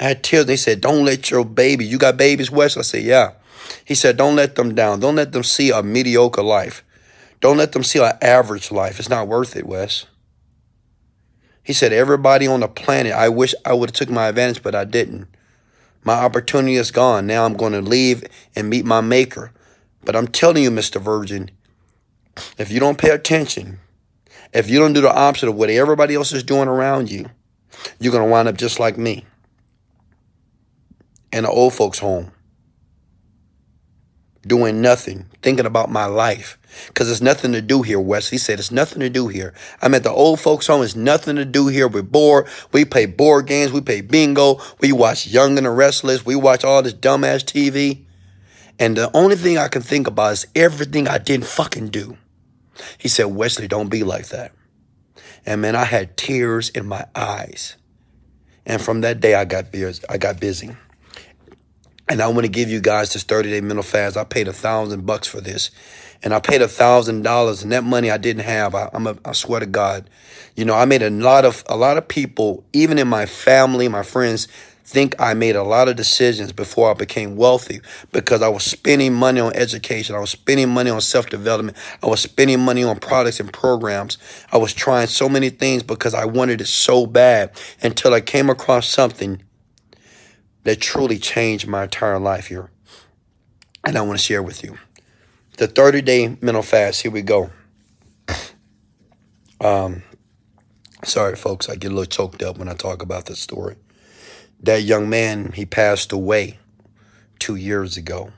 I 0.00 0.04
had 0.04 0.24
tears. 0.24 0.46
They 0.46 0.56
said, 0.56 0.80
Don't 0.80 1.04
let 1.04 1.30
your 1.30 1.44
baby, 1.44 1.84
you 1.84 1.98
got 1.98 2.16
babies, 2.16 2.50
Wes? 2.50 2.76
I 2.76 2.82
said, 2.82 3.02
Yeah. 3.02 3.32
He 3.84 3.94
said, 3.94 4.16
Don't 4.16 4.36
let 4.36 4.56
them 4.56 4.74
down. 4.74 5.00
Don't 5.00 5.16
let 5.16 5.32
them 5.32 5.44
see 5.44 5.70
a 5.70 5.82
mediocre 5.82 6.42
life. 6.42 6.84
Don't 7.40 7.56
let 7.56 7.72
them 7.72 7.82
see 7.82 7.98
an 7.98 8.12
average 8.20 8.70
life. 8.70 8.98
It's 8.98 9.08
not 9.08 9.28
worth 9.28 9.56
it, 9.56 9.66
Wes. 9.66 10.06
He 11.62 11.72
said, 11.72 11.92
everybody 11.92 12.46
on 12.46 12.60
the 12.60 12.68
planet, 12.68 13.12
I 13.12 13.28
wish 13.28 13.54
I 13.64 13.72
would 13.74 13.90
have 13.90 13.96
took 13.96 14.10
my 14.10 14.28
advantage, 14.28 14.62
but 14.62 14.74
I 14.74 14.84
didn't. 14.84 15.28
My 16.04 16.14
opportunity 16.14 16.76
is 16.76 16.90
gone. 16.90 17.26
Now 17.26 17.44
I'm 17.44 17.54
going 17.54 17.72
to 17.72 17.82
leave 17.82 18.24
and 18.56 18.70
meet 18.70 18.84
my 18.84 19.00
maker. 19.00 19.52
But 20.04 20.16
I'm 20.16 20.28
telling 20.28 20.64
you, 20.64 20.70
Mr. 20.70 21.00
Virgin, 21.00 21.50
if 22.58 22.70
you 22.70 22.80
don't 22.80 22.98
pay 22.98 23.10
attention 23.10 23.78
If 24.52 24.68
you 24.68 24.78
don't 24.78 24.92
do 24.92 25.00
the 25.00 25.14
opposite 25.14 25.48
of 25.48 25.56
what 25.56 25.70
everybody 25.70 26.14
else 26.14 26.32
is 26.32 26.42
doing 26.42 26.68
around 26.68 27.10
you, 27.10 27.26
you're 28.00 28.12
going 28.12 28.24
to 28.24 28.30
wind 28.30 28.48
up 28.48 28.56
just 28.56 28.78
like 28.80 28.98
me 28.98 29.24
in 31.32 31.40
an 31.40 31.46
old 31.46 31.74
folks' 31.74 31.98
home, 32.00 32.32
doing 34.46 34.80
nothing, 34.80 35.26
thinking 35.42 35.66
about 35.66 35.90
my 35.90 36.04
life. 36.06 36.58
Because 36.86 37.08
there's 37.08 37.22
nothing 37.22 37.52
to 37.52 37.60
do 37.60 37.82
here, 37.82 38.00
Wes. 38.00 38.28
He 38.28 38.38
said, 38.38 38.58
There's 38.58 38.72
nothing 38.72 39.00
to 39.00 39.10
do 39.10 39.28
here. 39.28 39.52
I'm 39.82 39.94
at 39.94 40.04
the 40.04 40.10
old 40.10 40.40
folks' 40.40 40.66
home. 40.66 40.80
There's 40.80 40.96
nothing 40.96 41.36
to 41.36 41.44
do 41.44 41.68
here. 41.68 41.86
We're 41.86 42.02
bored. 42.02 42.48
We 42.72 42.84
play 42.84 43.06
board 43.06 43.46
games. 43.46 43.72
We 43.72 43.82
play 43.82 44.00
bingo. 44.00 44.58
We 44.80 44.92
watch 44.92 45.26
Young 45.26 45.58
and 45.58 45.66
the 45.66 45.70
Restless. 45.70 46.24
We 46.24 46.34
watch 46.34 46.64
all 46.64 46.82
this 46.82 46.94
dumbass 46.94 47.44
TV. 47.44 48.04
And 48.78 48.96
the 48.96 49.14
only 49.14 49.36
thing 49.36 49.58
I 49.58 49.68
can 49.68 49.82
think 49.82 50.06
about 50.06 50.32
is 50.32 50.46
everything 50.54 51.06
I 51.08 51.18
didn't 51.18 51.46
fucking 51.46 51.88
do. 51.88 52.16
He 52.96 53.08
said, 53.08 53.26
Wesley, 53.26 53.68
don't 53.68 53.90
be 53.90 54.02
like 54.02 54.28
that. 54.28 54.52
And 55.44 55.60
man, 55.60 55.76
I 55.76 55.84
had 55.84 56.16
tears 56.16 56.70
in 56.70 56.86
my 56.86 57.04
eyes. 57.14 57.76
And 58.64 58.80
from 58.80 59.00
that 59.02 59.20
day, 59.20 59.34
I 59.34 59.44
got. 59.44 59.66
I 60.08 60.16
got 60.18 60.40
busy. 60.40 60.70
And 62.12 62.20
I 62.20 62.28
want 62.28 62.44
to 62.44 62.52
give 62.52 62.68
you 62.68 62.78
guys 62.78 63.14
this 63.14 63.22
30 63.22 63.48
day 63.48 63.62
mental 63.62 63.82
fast. 63.82 64.18
I 64.18 64.24
paid 64.24 64.46
a 64.46 64.52
thousand 64.52 65.06
bucks 65.06 65.26
for 65.26 65.40
this. 65.40 65.70
And 66.22 66.34
I 66.34 66.40
paid 66.40 66.60
a 66.60 66.68
thousand 66.68 67.22
dollars, 67.22 67.62
and 67.62 67.72
that 67.72 67.84
money 67.84 68.10
I 68.10 68.18
didn't 68.18 68.44
have. 68.44 68.74
I, 68.74 68.90
I'm 68.92 69.06
a, 69.06 69.16
I 69.24 69.32
swear 69.32 69.60
to 69.60 69.66
God, 69.66 70.10
you 70.54 70.66
know, 70.66 70.74
I 70.74 70.84
made 70.84 71.02
a 71.02 71.08
lot 71.08 71.46
of 71.46 71.64
a 71.70 71.76
lot 71.76 71.96
of 71.96 72.06
people, 72.06 72.64
even 72.74 72.98
in 72.98 73.08
my 73.08 73.24
family, 73.24 73.88
my 73.88 74.02
friends, 74.02 74.46
think 74.84 75.18
I 75.18 75.32
made 75.32 75.56
a 75.56 75.62
lot 75.62 75.88
of 75.88 75.96
decisions 75.96 76.52
before 76.52 76.90
I 76.90 76.94
became 76.94 77.34
wealthy 77.34 77.80
because 78.12 78.42
I 78.42 78.48
was 78.48 78.62
spending 78.62 79.14
money 79.14 79.40
on 79.40 79.56
education. 79.56 80.14
I 80.14 80.20
was 80.20 80.30
spending 80.30 80.68
money 80.68 80.90
on 80.90 81.00
self 81.00 81.30
development. 81.30 81.78
I 82.02 82.08
was 82.08 82.20
spending 82.20 82.60
money 82.60 82.84
on 82.84 82.98
products 82.98 83.40
and 83.40 83.50
programs. 83.50 84.18
I 84.52 84.58
was 84.58 84.74
trying 84.74 85.06
so 85.06 85.30
many 85.30 85.48
things 85.48 85.82
because 85.82 86.12
I 86.12 86.26
wanted 86.26 86.60
it 86.60 86.66
so 86.66 87.06
bad 87.06 87.52
until 87.82 88.12
I 88.12 88.20
came 88.20 88.50
across 88.50 88.86
something 88.86 89.42
that 90.64 90.80
truly 90.80 91.18
changed 91.18 91.66
my 91.66 91.84
entire 91.84 92.18
life 92.18 92.46
here. 92.46 92.70
And 93.84 93.96
I 93.96 94.02
want 94.02 94.18
to 94.18 94.24
share 94.24 94.42
with 94.42 94.62
you. 94.62 94.78
The 95.58 95.66
30 95.66 96.02
day 96.02 96.36
mental 96.40 96.62
fast, 96.62 97.02
here 97.02 97.10
we 97.10 97.22
go. 97.22 97.50
Um, 99.60 100.02
sorry, 101.04 101.36
folks, 101.36 101.68
I 101.68 101.76
get 101.76 101.92
a 101.92 101.94
little 101.94 102.04
choked 102.04 102.42
up 102.42 102.58
when 102.58 102.68
I 102.68 102.74
talk 102.74 103.02
about 103.02 103.26
this 103.26 103.38
story. 103.38 103.76
That 104.60 104.82
young 104.82 105.08
man, 105.08 105.52
he 105.52 105.66
passed 105.66 106.12
away 106.12 106.58
two 107.38 107.54
years 107.56 107.96
ago. 107.96 108.32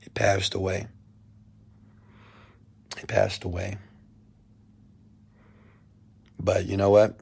He 0.00 0.08
passed 0.10 0.54
away. 0.54 0.86
He 2.98 3.06
passed 3.06 3.44
away. 3.44 3.78
But 6.38 6.66
you 6.66 6.76
know 6.76 6.90
what? 6.90 7.18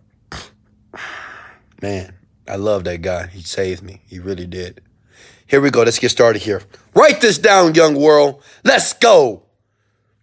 Man, 1.83 2.15
I 2.49 2.57
love 2.57 2.85
that 2.85 3.03
guy. 3.03 3.27
He 3.29 3.43
saved 3.43 3.83
me. 3.83 4.03
He 4.07 4.19
really 4.19 4.47
did. 4.47 4.81
Here 5.47 5.61
we 5.61 5.71
go. 5.71 5.83
Let's 5.83 5.99
get 5.99 6.11
started 6.11 6.43
here. 6.43 6.63
Write 6.95 7.21
this 7.21 7.39
down, 7.39 7.75
young 7.75 7.95
world. 7.95 8.43
Let's 8.65 8.93
go. 8.93 9.43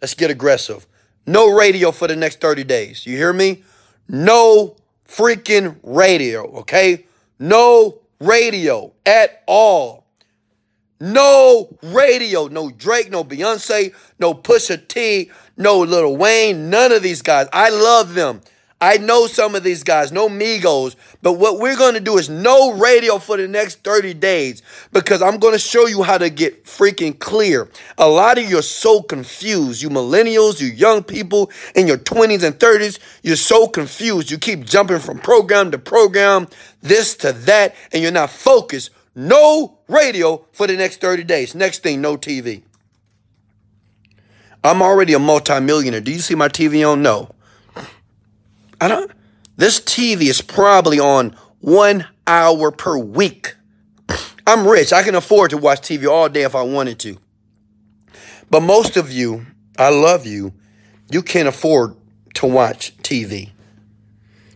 Let's 0.02 0.14
get 0.14 0.32
aggressive. 0.32 0.88
No 1.26 1.54
radio 1.56 1.92
for 1.92 2.08
the 2.08 2.16
next 2.16 2.42
30 2.42 2.64
days. 2.64 3.06
You 3.06 3.16
hear 3.16 3.34
me? 3.34 3.64
No 4.08 4.76
freaking 5.08 5.78
radio, 5.84 6.46
okay? 6.60 7.06
No 7.38 8.00
radio 8.20 8.92
at 9.06 9.44
all. 9.46 10.06
No 11.00 11.78
radio. 11.82 12.48
No 12.48 12.70
Drake, 12.72 13.12
no 13.12 13.24
Beyonce, 13.24 13.94
no 14.18 14.34
Pusha 14.34 14.88
T, 14.88 15.32
no 15.56 15.80
Lil 15.80 16.18
Wayne, 16.18 16.70
none 16.70 16.92
of 16.92 17.04
these 17.04 17.22
guys. 17.22 17.48
I 17.54 17.70
love 17.70 18.16
them. 18.16 18.42
I 18.82 18.98
know 18.98 19.28
some 19.28 19.56
of 19.56 19.64
these 19.64 19.84
guys, 19.84 20.14
no 20.14 20.30
Migos, 20.30 20.96
but 21.22 21.34
what 21.34 21.60
we're 21.60 21.76
going 21.76 21.96
to 21.96 22.00
do 22.00 22.18
is 22.18 22.30
no 22.30 22.72
radio 22.72 23.20
for 23.20 23.36
the 23.36 23.48
next 23.48 23.84
30 23.84 24.14
days 24.14 24.62
because 24.94 25.22
I'm 25.22 25.38
going 25.38 25.52
to 25.52 25.60
show 25.60 25.86
you 25.86 26.02
how 26.02 26.18
to 26.18 26.30
get 26.30 26.64
freaking 26.64 27.20
clear. 27.20 27.70
A 27.98 28.08
lot 28.08 28.38
of 28.38 28.50
you 28.50 28.58
are 28.60 28.62
so 28.62 29.02
confused. 29.02 29.82
You 29.82 29.90
millennials, 29.90 30.62
you 30.62 30.68
young 30.68 31.04
people 31.04 31.52
in 31.76 31.88
your 31.88 31.98
20s 31.98 32.42
and 32.44 32.58
30s, 32.58 33.00
you're 33.22 33.36
so 33.36 33.68
confused. 33.68 34.32
You 34.32 34.38
keep 34.38 34.64
jumping 34.64 35.00
from 35.00 35.20
program 35.20 35.72
to 35.72 35.78
program, 35.78 36.48
this 36.82 37.16
to 37.18 37.34
that, 37.34 37.76
and 37.92 38.02
you're 38.02 38.14
not 38.14 38.30
focused. 38.30 38.92
No 39.14 39.80
radio 39.90 40.46
for 40.54 40.68
the 40.68 40.78
next 40.78 41.02
30 41.02 41.26
days. 41.26 41.54
Next 41.54 41.84
thing, 41.84 42.00
no 42.00 42.16
TV. 42.16 42.64
I'm 44.64 44.82
already 44.82 45.14
a 45.14 45.20
multimillionaire. 45.20 46.02
Do 46.02 46.12
you 46.12 46.20
see 46.20 46.36
my 46.36 46.48
TV 46.48 46.90
on? 46.90 47.02
No. 47.02 47.36
I 48.82 48.88
don't. 48.88 49.12
This 49.58 49.80
TV 49.80 50.24
is 50.24 50.42
probably 50.42 51.00
on 51.00 51.36
one 51.60 52.08
hour 52.26 52.72
per 52.72 52.98
week. 52.98 53.56
I'm 54.48 54.68
rich. 54.68 54.94
I 54.94 55.04
can 55.04 55.16
afford 55.16 55.52
to 55.52 55.58
watch 55.58 55.82
TV 55.82 56.10
all 56.10 56.30
day 56.30 56.44
if 56.44 56.56
I 56.56 56.64
wanted 56.64 57.00
to. 57.00 57.18
But 58.50 58.62
most 58.62 58.98
of 58.98 59.12
you, 59.12 59.46
I 59.78 59.90
love 59.90 60.26
you, 60.26 60.54
you 61.12 61.22
can't 61.22 61.48
afford 61.48 61.96
to 62.36 62.48
watch 62.48 62.96
TV. 62.98 63.52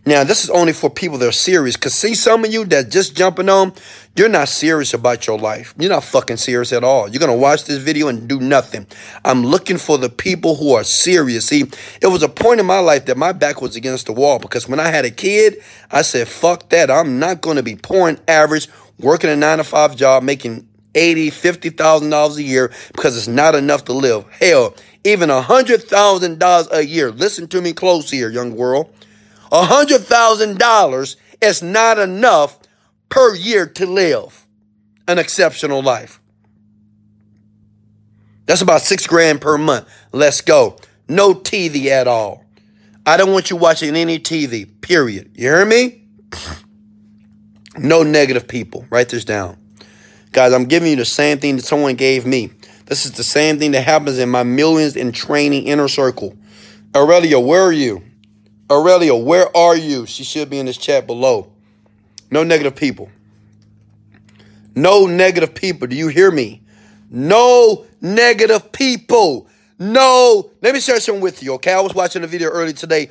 Now, 0.06 0.22
this 0.22 0.44
is 0.44 0.50
only 0.50 0.74
for 0.74 0.90
people 0.90 1.16
that 1.18 1.28
are 1.28 1.32
serious. 1.32 1.76
Because 1.76 1.94
see, 1.94 2.14
some 2.14 2.44
of 2.44 2.52
you 2.52 2.66
that 2.66 2.90
just 2.90 3.16
jumping 3.16 3.48
on, 3.48 3.72
you're 4.16 4.28
not 4.28 4.48
serious 4.48 4.92
about 4.92 5.26
your 5.26 5.38
life. 5.38 5.74
You're 5.78 5.90
not 5.90 6.04
fucking 6.04 6.36
serious 6.36 6.74
at 6.74 6.84
all. 6.84 7.08
You're 7.08 7.20
to 7.26 7.32
watch 7.32 7.64
this 7.64 7.78
video 7.78 8.08
and 8.08 8.28
do 8.28 8.38
nothing. 8.38 8.86
I'm 9.24 9.44
looking 9.44 9.78
for 9.78 9.96
the 9.96 10.10
people 10.10 10.56
who 10.56 10.74
are 10.74 10.84
serious. 10.84 11.46
See, 11.46 11.64
it 12.02 12.08
was 12.08 12.22
a 12.22 12.28
point 12.28 12.60
in 12.60 12.66
my 12.66 12.80
life 12.80 13.06
that 13.06 13.16
my 13.16 13.32
back 13.32 13.62
was 13.62 13.76
against 13.76 14.06
the 14.06 14.12
wall 14.12 14.38
because 14.38 14.68
when 14.68 14.78
I 14.78 14.88
had 14.88 15.06
a 15.06 15.10
kid, 15.10 15.62
I 15.90 16.02
said, 16.02 16.28
fuck 16.28 16.68
that. 16.68 16.90
I'm 16.90 17.18
not 17.18 17.40
to 17.56 17.62
be 17.62 17.76
pouring 17.76 18.18
average, 18.28 18.68
working 18.98 19.30
a 19.30 19.36
nine 19.36 19.58
to 19.58 19.64
five 19.64 19.96
job, 19.96 20.22
making 20.22 20.68
eighty, 20.94 21.30
fifty 21.30 21.70
thousand 21.70 22.10
dollars 22.10 22.36
a 22.36 22.42
year 22.42 22.72
because 22.92 23.16
it's 23.16 23.28
not 23.28 23.54
enough 23.54 23.84
to 23.86 23.92
live. 23.94 24.26
Hell, 24.38 24.74
even 25.02 25.30
a 25.30 25.40
hundred 25.40 25.82
thousand 25.82 26.38
dollars 26.38 26.68
a 26.72 26.84
year. 26.84 27.10
Listen 27.10 27.48
to 27.48 27.60
me 27.60 27.72
close 27.72 28.10
here, 28.10 28.30
young 28.30 28.54
world. 28.54 28.90
$100,000 29.54 31.16
is 31.40 31.62
not 31.62 31.98
enough 31.98 32.58
per 33.08 33.34
year 33.36 33.66
to 33.66 33.86
live 33.86 34.46
an 35.06 35.18
exceptional 35.18 35.82
life. 35.82 36.20
That's 38.46 38.62
about 38.62 38.80
six 38.80 39.06
grand 39.06 39.40
per 39.40 39.56
month. 39.56 39.88
Let's 40.12 40.40
go. 40.40 40.76
No 41.08 41.34
TV 41.34 41.86
at 41.86 42.08
all. 42.08 42.44
I 43.06 43.16
don't 43.16 43.32
want 43.32 43.50
you 43.50 43.56
watching 43.56 43.94
any 43.96 44.18
TV, 44.18 44.68
period. 44.80 45.30
You 45.34 45.48
hear 45.50 45.64
me? 45.64 46.02
No 47.76 48.02
negative 48.02 48.48
people. 48.48 48.86
Write 48.90 49.10
this 49.10 49.24
down. 49.24 49.56
Guys, 50.32 50.52
I'm 50.52 50.64
giving 50.64 50.90
you 50.90 50.96
the 50.96 51.04
same 51.04 51.38
thing 51.38 51.56
that 51.56 51.64
someone 51.64 51.94
gave 51.94 52.26
me. 52.26 52.50
This 52.86 53.04
is 53.06 53.12
the 53.12 53.24
same 53.24 53.58
thing 53.58 53.70
that 53.72 53.82
happens 53.82 54.18
in 54.18 54.28
my 54.28 54.42
millions 54.42 54.96
in 54.96 55.12
training 55.12 55.66
inner 55.66 55.88
circle. 55.88 56.36
Aurelia, 56.94 57.38
where 57.38 57.62
are 57.62 57.72
you? 57.72 58.02
Aurelia, 58.74 59.14
where 59.14 59.54
are 59.56 59.76
you? 59.76 60.06
She 60.06 60.24
should 60.24 60.50
be 60.50 60.58
in 60.58 60.66
this 60.66 60.76
chat 60.76 61.06
below. 61.06 61.50
No 62.30 62.42
negative 62.42 62.74
people. 62.74 63.10
No 64.74 65.06
negative 65.06 65.54
people. 65.54 65.86
Do 65.86 65.96
you 65.96 66.08
hear 66.08 66.30
me? 66.30 66.62
No 67.10 67.86
negative 68.00 68.72
people. 68.72 69.48
No. 69.78 70.50
Let 70.60 70.74
me 70.74 70.80
share 70.80 70.98
something 70.98 71.22
with 71.22 71.42
you, 71.42 71.54
okay? 71.54 71.72
I 71.72 71.80
was 71.80 71.94
watching 71.94 72.24
a 72.24 72.26
video 72.26 72.48
earlier 72.48 72.72
today. 72.72 73.10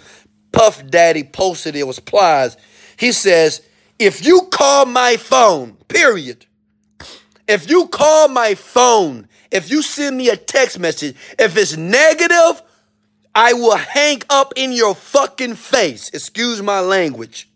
Puff 0.52 0.86
Daddy 0.86 1.24
posted 1.24 1.76
it 1.76 1.88
was 1.88 2.00
Plies. 2.00 2.58
He 2.98 3.12
says, 3.12 3.62
if 3.98 4.26
you 4.26 4.42
call 4.52 4.86
my 4.86 5.18
phone, 5.18 5.78
period. 5.88 6.46
If 7.48 7.70
you 7.70 7.88
call 7.88 8.28
my 8.28 8.56
phone, 8.56 9.28
if 9.52 9.70
you 9.70 9.82
send 9.82 10.18
me 10.18 10.30
a 10.30 10.36
text 10.38 10.80
message, 10.80 11.16
if 11.40 11.56
it's 11.58 11.78
negative, 11.78 12.62
I 13.36 13.54
will 13.54 13.78
hang 13.78 14.22
up 14.30 14.54
in 14.56 14.72
your 14.72 14.94
fucking 14.94 15.56
face. 15.56 16.10
Excuse 16.10 16.62
my 16.62 16.80
language. 16.80 17.50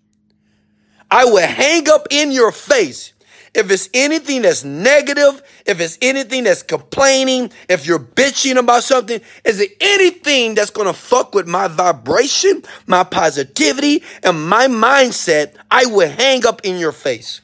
I 1.09 1.25
will 1.25 1.47
hang 1.47 1.89
up 1.89 2.07
in 2.09 2.31
your 2.31 2.51
face. 2.51 3.13
If 3.53 3.71
it's 3.71 3.89
anything 3.93 4.43
that's 4.43 4.63
negative, 4.63 5.41
if 5.65 5.79
it's 5.79 5.97
anything 6.01 6.43
that's 6.43 6.61
complaining, 6.61 7.51
if 7.67 7.87
you're 7.87 7.99
bitching 7.99 8.57
about 8.57 8.83
something, 8.83 9.19
is 9.45 9.59
it 9.59 9.71
anything 9.81 10.53
that's 10.53 10.69
gonna 10.69 10.93
fuck 10.93 11.33
with 11.33 11.47
my 11.47 11.67
vibration, 11.67 12.63
my 12.85 13.03
positivity, 13.03 14.03
and 14.21 14.47
my 14.47 14.67
mindset, 14.67 15.55
I 15.71 15.85
will 15.85 16.09
hang 16.09 16.45
up 16.45 16.61
in 16.65 16.77
your 16.77 16.91
face. 16.91 17.41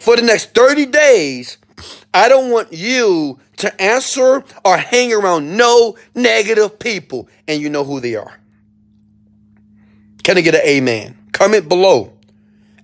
For 0.00 0.16
the 0.16 0.22
next 0.22 0.54
30 0.54 0.86
days, 0.86 1.58
I 2.14 2.28
don't 2.28 2.50
want 2.50 2.72
you 2.72 3.38
to 3.58 3.82
answer 3.82 4.44
or 4.64 4.76
hang 4.76 5.12
around 5.12 5.56
no 5.56 5.96
negative 6.14 6.78
people, 6.78 7.28
and 7.48 7.60
you 7.60 7.70
know 7.70 7.84
who 7.84 8.00
they 8.00 8.16
are. 8.16 8.38
Can 10.22 10.38
I 10.38 10.40
get 10.40 10.54
an 10.54 10.62
amen? 10.62 11.18
Comment 11.32 11.68
below. 11.68 12.11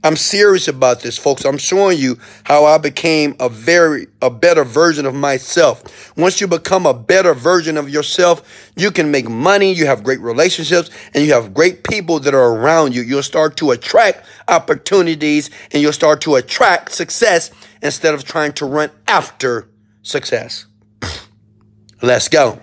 I'm 0.09 0.17
serious 0.17 0.69
about 0.69 1.03
this, 1.03 1.19
folks. 1.19 1.45
I'm 1.45 1.59
showing 1.59 1.99
you 1.99 2.17
how 2.45 2.65
I 2.65 2.79
became 2.79 3.37
a 3.39 3.51
very 3.51 4.07
a 4.23 4.31
better 4.31 4.65
version 4.65 5.05
of 5.05 5.15
myself. 5.15 6.17
Once 6.17 6.41
you 6.41 6.47
become 6.49 6.87
a 6.87 6.95
better 6.95 7.35
version 7.35 7.77
of 7.77 7.91
yourself, 7.91 8.73
you 8.75 8.91
can 8.91 9.11
make 9.11 9.29
money, 9.29 9.71
you 9.71 9.85
have 9.85 10.03
great 10.03 10.21
relationships, 10.21 10.89
and 11.13 11.27
you 11.27 11.35
have 11.35 11.53
great 11.53 11.85
people 11.85 12.21
that 12.21 12.33
are 12.33 12.55
around 12.55 12.95
you. 12.95 13.03
You'll 13.03 13.23
start 13.23 13.59
to 13.59 13.73
attract 13.73 14.25
opportunities 14.49 15.51
and 15.73 15.83
you'll 15.83 15.93
start 15.93 16.23
to 16.23 16.37
attract 16.37 16.93
success 16.93 17.51
instead 17.83 18.15
of 18.15 18.25
trying 18.25 18.55
to 18.55 18.65
run 18.65 18.91
after 19.07 19.69
success. 20.01 20.65
Let's 22.01 22.29
go. 22.31 22.63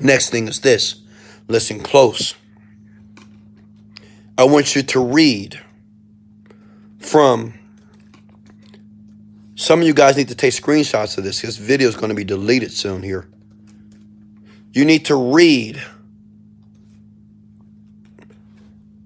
Next 0.00 0.30
thing 0.30 0.48
is 0.48 0.62
this. 0.62 1.02
Listen 1.48 1.80
close. 1.80 2.34
I 4.38 4.44
want 4.44 4.74
you 4.74 4.82
to 4.84 5.04
read 5.04 5.60
from 7.06 7.54
some 9.54 9.80
of 9.80 9.86
you 9.86 9.94
guys 9.94 10.16
need 10.16 10.28
to 10.28 10.34
take 10.34 10.52
screenshots 10.52 11.16
of 11.16 11.24
this. 11.24 11.40
This 11.40 11.56
video 11.56 11.88
is 11.88 11.96
going 11.96 12.10
to 12.10 12.14
be 12.14 12.24
deleted 12.24 12.72
soon 12.72 13.02
here. 13.02 13.28
You 14.72 14.84
need 14.84 15.06
to 15.06 15.16
read 15.32 15.82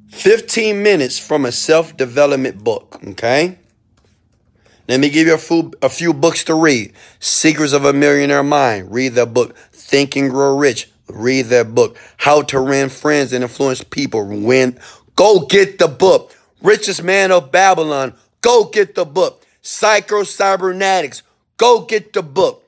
15 0.08 0.82
minutes 0.82 1.18
from 1.18 1.44
a 1.44 1.52
self 1.52 1.96
development 1.96 2.64
book, 2.64 2.98
okay? 3.08 3.58
Let 4.88 4.98
me 4.98 5.08
give 5.08 5.28
you 5.28 5.34
a 5.34 5.38
few, 5.38 5.72
a 5.80 5.88
few 5.88 6.12
books 6.12 6.42
to 6.44 6.54
read. 6.54 6.94
Secrets 7.20 7.72
of 7.72 7.84
a 7.84 7.92
Millionaire 7.92 8.42
Mind. 8.42 8.90
Read 8.90 9.10
that 9.10 9.32
book. 9.32 9.56
Think 9.72 10.16
and 10.16 10.30
Grow 10.30 10.58
Rich. 10.58 10.90
Read 11.08 11.46
that 11.46 11.74
book. 11.76 11.96
How 12.16 12.42
to 12.42 12.60
Win 12.60 12.88
Friends 12.88 13.32
and 13.32 13.44
Influence 13.44 13.84
People. 13.84 14.26
Win. 14.26 14.80
Go 15.14 15.46
get 15.46 15.78
the 15.78 15.86
book. 15.86 16.34
Richest 16.62 17.02
Man 17.02 17.32
of 17.32 17.50
Babylon. 17.50 18.14
Go 18.40 18.64
get 18.64 18.94
the 18.94 19.04
book. 19.04 19.44
Psycho 19.62 20.22
Cybernetics. 20.22 21.22
Go 21.56 21.82
get 21.82 22.12
the 22.12 22.22
book. 22.22 22.64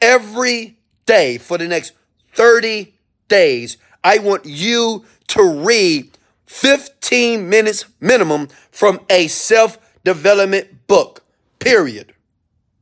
Every 0.00 0.76
day 1.06 1.38
for 1.38 1.58
the 1.58 1.68
next 1.68 1.92
30 2.34 2.94
days, 3.28 3.76
I 4.02 4.18
want 4.18 4.44
you 4.46 5.04
to 5.28 5.64
read 5.64 6.16
15 6.46 7.48
minutes 7.48 7.86
minimum 8.00 8.48
from 8.70 9.00
a 9.08 9.28
self 9.28 9.78
development 10.04 10.86
book. 10.86 11.22
Period. 11.58 12.12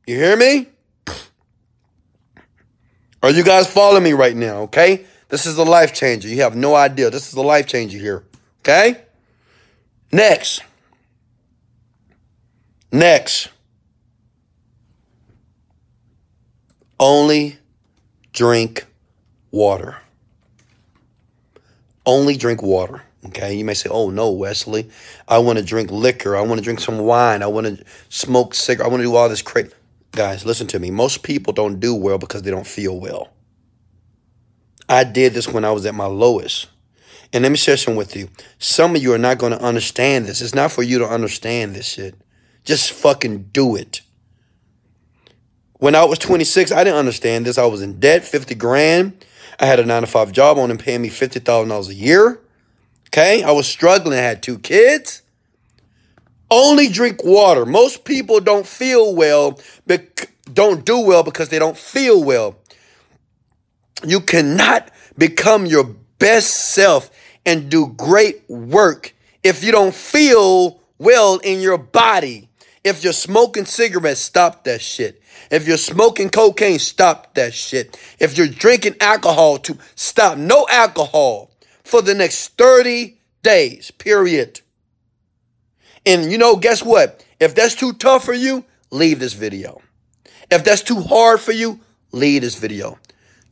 You 0.05 0.15
hear 0.15 0.35
me? 0.35 0.67
Are 3.21 3.31
you 3.31 3.43
guys 3.43 3.71
following 3.71 4.03
me 4.03 4.11
right 4.11 4.35
now? 4.35 4.63
Okay? 4.63 5.05
This 5.29 5.45
is 5.45 5.57
a 5.57 5.63
life 5.63 5.93
changer. 5.93 6.27
You 6.27 6.41
have 6.41 6.57
no 6.57 6.75
idea. 6.75 7.09
This 7.09 7.29
is 7.29 7.33
a 7.33 7.41
life 7.41 7.67
changer 7.67 7.97
here. 7.97 8.23
Okay? 8.59 9.01
Next. 10.13 10.61
Next. 12.91 13.49
Only 16.99 17.57
drink 18.31 18.85
water. 19.49 19.97
Only 22.05 22.37
drink 22.37 22.61
water. 22.61 23.01
Okay, 23.25 23.55
you 23.55 23.65
may 23.65 23.73
say, 23.73 23.89
"Oh 23.89 24.11
no, 24.11 24.29
Wesley, 24.29 24.87
I 25.27 25.39
want 25.39 25.57
to 25.57 25.65
drink 25.65 25.89
liquor. 25.89 26.35
I 26.37 26.41
want 26.41 26.59
to 26.59 26.63
drink 26.63 26.79
some 26.79 26.99
wine. 26.99 27.41
I 27.41 27.47
want 27.47 27.65
to 27.65 27.83
smoke 28.09 28.53
cigarette. 28.53 28.85
I 28.85 28.91
want 28.91 29.01
to 29.01 29.07
do 29.07 29.15
all 29.15 29.29
this 29.29 29.41
crazy." 29.41 29.71
Guys, 30.11 30.45
listen 30.45 30.67
to 30.67 30.79
me. 30.79 30.91
Most 30.91 31.23
people 31.23 31.53
don't 31.53 31.79
do 31.79 31.95
well 31.95 32.19
because 32.19 32.43
they 32.43 32.51
don't 32.51 32.67
feel 32.67 32.99
well. 32.99 33.29
I 34.87 35.05
did 35.05 35.33
this 35.33 35.47
when 35.47 35.65
I 35.65 35.71
was 35.71 35.87
at 35.87 35.95
my 35.95 36.05
lowest. 36.05 36.67
And 37.33 37.41
let 37.41 37.51
me 37.51 37.57
share 37.57 37.77
something 37.77 37.97
with 37.97 38.15
you. 38.15 38.29
Some 38.59 38.95
of 38.95 39.01
you 39.01 39.11
are 39.11 39.17
not 39.17 39.39
going 39.39 39.53
to 39.53 39.61
understand 39.61 40.27
this. 40.27 40.39
It's 40.39 40.53
not 40.53 40.71
for 40.71 40.83
you 40.83 40.99
to 40.99 41.07
understand 41.07 41.75
this 41.75 41.87
shit. 41.87 42.15
Just 42.63 42.91
fucking 42.91 43.49
do 43.51 43.75
it. 43.75 44.01
When 45.79 45.95
I 45.95 46.05
was 46.05 46.19
26, 46.19 46.71
I 46.71 46.83
didn't 46.83 46.99
understand 46.99 47.47
this. 47.47 47.57
I 47.57 47.65
was 47.65 47.81
in 47.81 47.99
debt, 47.99 48.23
50 48.23 48.53
grand. 48.55 49.25
I 49.59 49.65
had 49.65 49.79
a 49.79 49.85
nine 49.85 50.01
to 50.01 50.07
five 50.07 50.31
job 50.31 50.59
on 50.59 50.69
and 50.69 50.79
paying 50.79 51.01
me 51.01 51.09
$50,000 51.09 51.89
a 51.89 51.93
year. 51.93 52.39
Okay. 53.07 53.43
I 53.43 53.51
was 53.51 53.67
struggling. 53.67 54.17
I 54.17 54.21
had 54.21 54.43
two 54.43 54.59
kids. 54.59 55.23
Only 56.51 56.87
drink 56.87 57.23
water. 57.23 57.65
Most 57.65 58.05
people 58.05 58.39
don't 58.39 58.67
feel 58.67 59.15
well, 59.15 59.59
but 59.87 60.27
don't 60.53 60.85
do 60.85 60.99
well 60.99 61.23
because 61.23 61.49
they 61.49 61.57
don't 61.57 61.77
feel 61.77 62.23
well. 62.23 62.57
You 64.05 64.19
cannot 64.19 64.91
become 65.17 65.65
your 65.65 65.95
best 66.19 66.73
self 66.73 67.09
and 67.45 67.69
do 67.69 67.87
great 67.87 68.49
work 68.49 69.13
if 69.43 69.63
you 69.63 69.71
don't 69.71 69.93
feel 69.93 70.81
well 70.97 71.37
in 71.39 71.61
your 71.61 71.77
body. 71.77 72.49
If 72.83 73.03
you're 73.03 73.13
smoking 73.13 73.65
cigarettes, 73.65 74.19
stop 74.19 74.63
that 74.65 74.81
shit. 74.81 75.21
If 75.49 75.67
you're 75.67 75.77
smoking 75.77 76.29
cocaine, 76.29 76.79
stop 76.79 77.33
that 77.35 77.53
shit. 77.53 77.97
If 78.19 78.37
you're 78.37 78.47
drinking 78.47 78.95
alcohol, 78.99 79.57
to 79.59 79.77
stop 79.95 80.37
no 80.37 80.67
alcohol 80.69 81.51
for 81.83 82.01
the 82.01 82.13
next 82.13 82.57
30 82.57 83.17
days, 83.41 83.91
period. 83.91 84.61
And 86.05 86.31
you 86.31 86.37
know, 86.37 86.55
guess 86.55 86.83
what? 86.83 87.25
If 87.39 87.55
that's 87.55 87.75
too 87.75 87.93
tough 87.93 88.25
for 88.25 88.33
you, 88.33 88.65
leave 88.91 89.19
this 89.19 89.33
video. 89.33 89.81
If 90.51 90.63
that's 90.63 90.81
too 90.81 91.01
hard 91.01 91.39
for 91.39 91.51
you, 91.51 91.79
leave 92.11 92.41
this 92.41 92.55
video. 92.55 92.99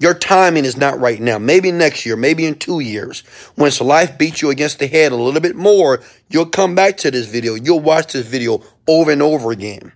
Your 0.01 0.15
timing 0.15 0.65
is 0.65 0.77
not 0.77 0.99
right 0.99 1.21
now. 1.21 1.37
Maybe 1.37 1.71
next 1.71 2.07
year, 2.07 2.15
maybe 2.15 2.47
in 2.47 2.55
two 2.55 2.79
years. 2.79 3.23
Once 3.55 3.79
life 3.79 4.17
beats 4.17 4.41
you 4.41 4.49
against 4.49 4.79
the 4.79 4.87
head 4.87 5.11
a 5.11 5.15
little 5.15 5.39
bit 5.39 5.55
more, 5.55 6.01
you'll 6.27 6.47
come 6.47 6.73
back 6.73 6.97
to 6.97 7.11
this 7.11 7.27
video. 7.27 7.53
You'll 7.53 7.81
watch 7.81 8.13
this 8.13 8.25
video 8.25 8.63
over 8.87 9.11
and 9.11 9.21
over 9.21 9.51
again. 9.51 9.91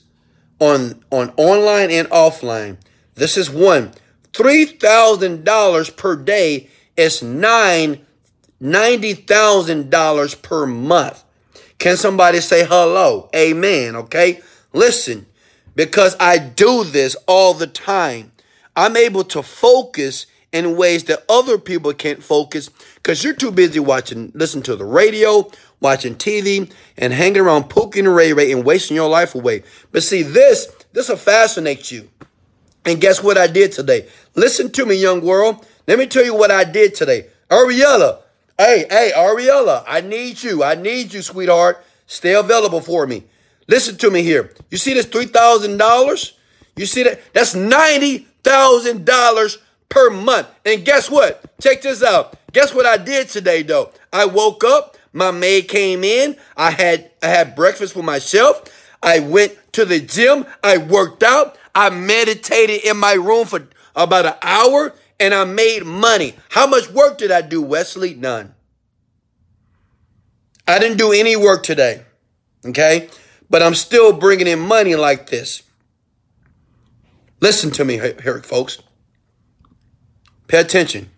on, 0.60 1.04
on 1.12 1.34
online 1.38 1.92
and 1.92 2.08
offline. 2.10 2.78
This 3.16 3.38
is 3.38 3.50
one. 3.50 3.94
$3,000 4.34 5.98
per 5.98 6.16
day 6.16 6.70
is 6.96 7.24
nine, 7.24 8.06
$90,000 8.62 10.42
per 10.42 10.66
month. 10.66 11.24
Can 11.78 11.96
somebody 11.96 12.40
say 12.40 12.66
hello? 12.66 13.30
Amen. 13.36 13.96
Okay. 13.96 14.42
Listen, 14.74 15.27
because 15.78 16.18
I 16.20 16.40
do 16.40 16.84
this 16.84 17.16
all 17.28 17.54
the 17.54 17.68
time, 17.68 18.32
I'm 18.76 18.98
able 18.98 19.24
to 19.26 19.44
focus 19.44 20.26
in 20.52 20.76
ways 20.76 21.04
that 21.06 21.24
other 21.30 21.58
people 21.58 21.94
can't 21.94 22.24
focus 22.24 22.70
because 22.96 23.24
you're 23.24 23.36
too 23.36 23.52
busy 23.52 23.80
watching, 23.80 24.32
listening 24.34 24.64
to 24.64 24.76
the 24.76 24.84
radio, 24.84 25.50
watching 25.80 26.16
TV, 26.16 26.70
and 26.98 27.14
hanging 27.14 27.42
around 27.42 27.66
Pookie 27.66 28.00
and 28.00 28.14
Ray 28.14 28.34
Ray 28.34 28.52
and 28.52 28.66
wasting 28.66 28.96
your 28.96 29.10
life 29.10 29.36
away. 29.36 29.64
But 29.94 30.02
see, 30.02 30.24
this, 30.24 30.68
this 30.94 31.10
will 31.10 31.18
fascinate 31.18 31.92
you. 31.92 32.10
And 32.84 33.00
guess 33.00 33.24
what 33.24 33.38
I 33.38 33.48
did 33.48 33.72
today? 33.72 34.08
Listen 34.36 34.72
to 34.72 34.86
me, 34.86 34.96
young 34.96 35.22
world. 35.22 35.66
Let 35.88 36.00
me 36.00 36.08
tell 36.08 36.26
you 36.26 36.36
what 36.36 36.52
I 36.52 36.64
did 36.64 36.96
today. 36.96 37.28
Ariella, 37.50 38.24
Hey, 38.60 38.88
hey, 38.90 39.12
Ariella, 39.16 39.84
I 39.86 40.02
need 40.02 40.42
you. 40.42 40.64
I 40.64 40.74
need 40.74 41.14
you, 41.14 41.22
sweetheart. 41.22 41.86
Stay 42.08 42.34
available 42.34 42.82
for 42.82 43.06
me. 43.06 43.24
Listen 43.68 43.98
to 43.98 44.10
me 44.10 44.24
here. 44.24 44.54
You 44.70 44.78
see 44.78 44.94
this 44.94 45.08
$3,000? 45.08 46.32
You 46.76 46.86
see 46.86 47.04
that? 47.04 47.34
That's 47.34 47.56
$90,000 47.56 49.58
per 49.90 50.10
month. 50.10 50.48
And 50.66 50.86
guess 50.86 51.10
what? 51.10 51.44
Check 51.62 51.82
this 51.82 52.04
out. 52.04 52.38
Guess 52.54 52.74
what 52.74 52.86
I 52.86 52.98
did 52.98 53.30
today 53.30 53.64
though? 53.64 53.92
I 54.12 54.26
woke 54.26 54.64
up, 54.64 54.98
my 55.14 55.32
maid 55.32 55.68
came 55.68 56.04
in, 56.04 56.38
I 56.56 56.72
had 56.72 57.12
I 57.22 57.28
had 57.28 57.56
breakfast 57.56 57.94
for 57.94 58.04
myself. 58.04 58.64
I 59.02 59.20
went 59.20 59.58
to 59.74 59.86
the 59.86 60.00
gym, 60.00 60.46
I 60.64 60.78
worked 60.78 61.24
out, 61.24 61.58
I 61.76 61.90
meditated 61.90 62.84
in 62.84 62.98
my 62.98 63.14
room 63.14 63.46
for 63.46 63.68
about 63.96 64.26
an 64.26 64.34
hour 64.42 64.94
and 65.20 65.34
I 65.34 65.46
made 65.46 65.86
money. 65.86 66.36
How 66.50 66.68
much 66.68 66.90
work 66.90 67.18
did 67.18 67.32
I 67.32 67.42
do, 67.42 67.62
Wesley? 67.62 68.14
None. 68.14 68.54
I 70.68 70.80
didn't 70.80 70.98
do 70.98 71.12
any 71.12 71.36
work 71.36 71.64
today. 71.64 72.04
Okay? 72.66 73.10
But 73.50 73.64
I'm 73.64 73.76
still 73.76 74.14
bringing 74.14 74.48
in 74.48 74.60
money 74.60 74.96
like 74.96 75.30
this. 75.30 75.64
Listen 77.40 77.72
to 77.72 77.86
me 77.86 77.98
here, 77.98 78.42
folks. 78.44 78.80
Pay 80.48 80.60
attention. 80.60 81.10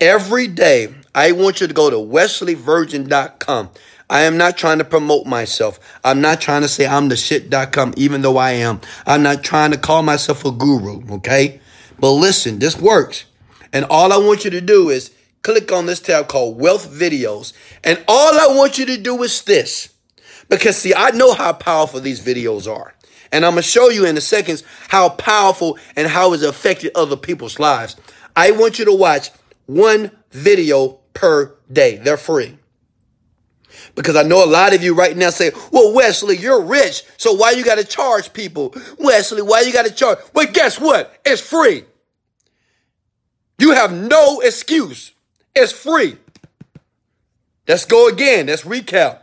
Every 0.00 0.48
day, 0.48 0.94
I 1.14 1.32
want 1.32 1.60
you 1.60 1.68
to 1.68 1.74
go 1.74 1.88
to 1.88 1.96
wesleyvirgin.com. 1.96 3.70
I 4.10 4.22
am 4.22 4.36
not 4.36 4.58
trying 4.58 4.78
to 4.78 4.84
promote 4.84 5.26
myself. 5.26 5.78
I'm 6.04 6.20
not 6.20 6.40
trying 6.40 6.62
to 6.62 6.68
say 6.68 6.86
I'm 6.86 7.08
the 7.08 7.16
shit.com, 7.16 7.94
even 7.96 8.20
though 8.20 8.36
I 8.36 8.50
am. 8.50 8.80
I'm 9.06 9.22
not 9.22 9.42
trying 9.42 9.70
to 9.70 9.78
call 9.78 10.02
myself 10.02 10.44
a 10.44 10.50
guru, 10.50 11.02
okay? 11.16 11.60
But 11.98 12.10
listen, 12.10 12.58
this 12.58 12.78
works. 12.78 13.24
And 13.72 13.86
all 13.86 14.12
I 14.12 14.18
want 14.18 14.44
you 14.44 14.50
to 14.50 14.60
do 14.60 14.90
is 14.90 15.12
click 15.42 15.72
on 15.72 15.86
this 15.86 16.00
tab 16.00 16.28
called 16.28 16.60
Wealth 16.60 16.90
Videos. 16.90 17.52
And 17.82 18.04
all 18.06 18.34
I 18.34 18.54
want 18.54 18.78
you 18.78 18.84
to 18.86 18.98
do 18.98 19.22
is 19.22 19.40
this. 19.42 19.91
Because 20.52 20.76
see, 20.76 20.92
I 20.94 21.12
know 21.12 21.32
how 21.32 21.54
powerful 21.54 21.98
these 21.98 22.20
videos 22.20 22.70
are. 22.70 22.92
And 23.32 23.46
I'm 23.46 23.52
going 23.52 23.62
to 23.62 23.68
show 23.68 23.88
you 23.88 24.04
in 24.04 24.18
a 24.18 24.20
second 24.20 24.62
how 24.88 25.08
powerful 25.08 25.78
and 25.96 26.06
how 26.06 26.34
it's 26.34 26.42
affected 26.42 26.92
other 26.94 27.16
people's 27.16 27.58
lives. 27.58 27.96
I 28.36 28.50
want 28.50 28.78
you 28.78 28.84
to 28.84 28.92
watch 28.92 29.30
one 29.64 30.10
video 30.30 30.98
per 31.14 31.54
day. 31.72 31.96
They're 31.96 32.18
free. 32.18 32.58
Because 33.94 34.14
I 34.14 34.24
know 34.24 34.44
a 34.44 34.46
lot 34.46 34.74
of 34.74 34.82
you 34.82 34.94
right 34.94 35.16
now 35.16 35.30
say, 35.30 35.52
well, 35.70 35.94
Wesley, 35.94 36.36
you're 36.36 36.62
rich. 36.62 37.02
So 37.16 37.32
why 37.32 37.52
you 37.52 37.64
got 37.64 37.78
to 37.78 37.84
charge 37.84 38.30
people? 38.34 38.74
Wesley, 38.98 39.40
why 39.40 39.62
you 39.62 39.72
got 39.72 39.86
to 39.86 39.94
charge? 39.94 40.18
Well, 40.34 40.48
guess 40.52 40.78
what? 40.78 41.18
It's 41.24 41.40
free. 41.40 41.84
You 43.58 43.72
have 43.72 43.90
no 43.90 44.40
excuse. 44.40 45.12
It's 45.54 45.72
free. 45.72 46.18
Let's 47.66 47.86
go 47.86 48.08
again. 48.08 48.48
Let's 48.48 48.64
recap. 48.64 49.21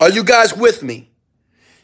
Are 0.00 0.10
you 0.10 0.24
guys 0.24 0.56
with 0.56 0.82
me? 0.82 1.10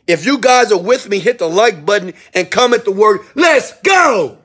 If 0.07 0.25
you 0.25 0.39
guys 0.39 0.73
are 0.73 0.81
with 0.81 1.09
me, 1.09 1.19
hit 1.19 1.39
the 1.39 1.49
like 1.49 1.85
button 1.85 2.15
and 2.33 2.51
comment 2.51 2.85
the 2.85 2.93
word, 2.93 3.21
let's 3.35 3.79
go. 3.81 4.39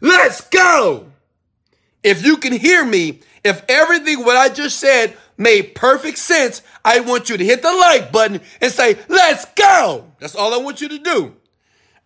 Let's 0.00 0.40
go. 0.48 1.06
If 2.02 2.24
you 2.24 2.38
can 2.38 2.52
hear 2.52 2.84
me, 2.84 3.20
if 3.44 3.62
everything 3.68 4.24
what 4.24 4.36
I 4.36 4.48
just 4.48 4.78
said 4.78 5.16
made 5.36 5.74
perfect 5.74 6.18
sense, 6.18 6.62
I 6.84 7.00
want 7.00 7.28
you 7.28 7.36
to 7.36 7.44
hit 7.44 7.62
the 7.62 7.72
like 7.72 8.12
button 8.12 8.40
and 8.60 8.72
say, 8.72 8.98
let's 9.08 9.44
go. 9.54 10.06
That's 10.18 10.34
all 10.34 10.54
I 10.54 10.58
want 10.58 10.80
you 10.80 10.88
to 10.88 10.98
do. 10.98 11.34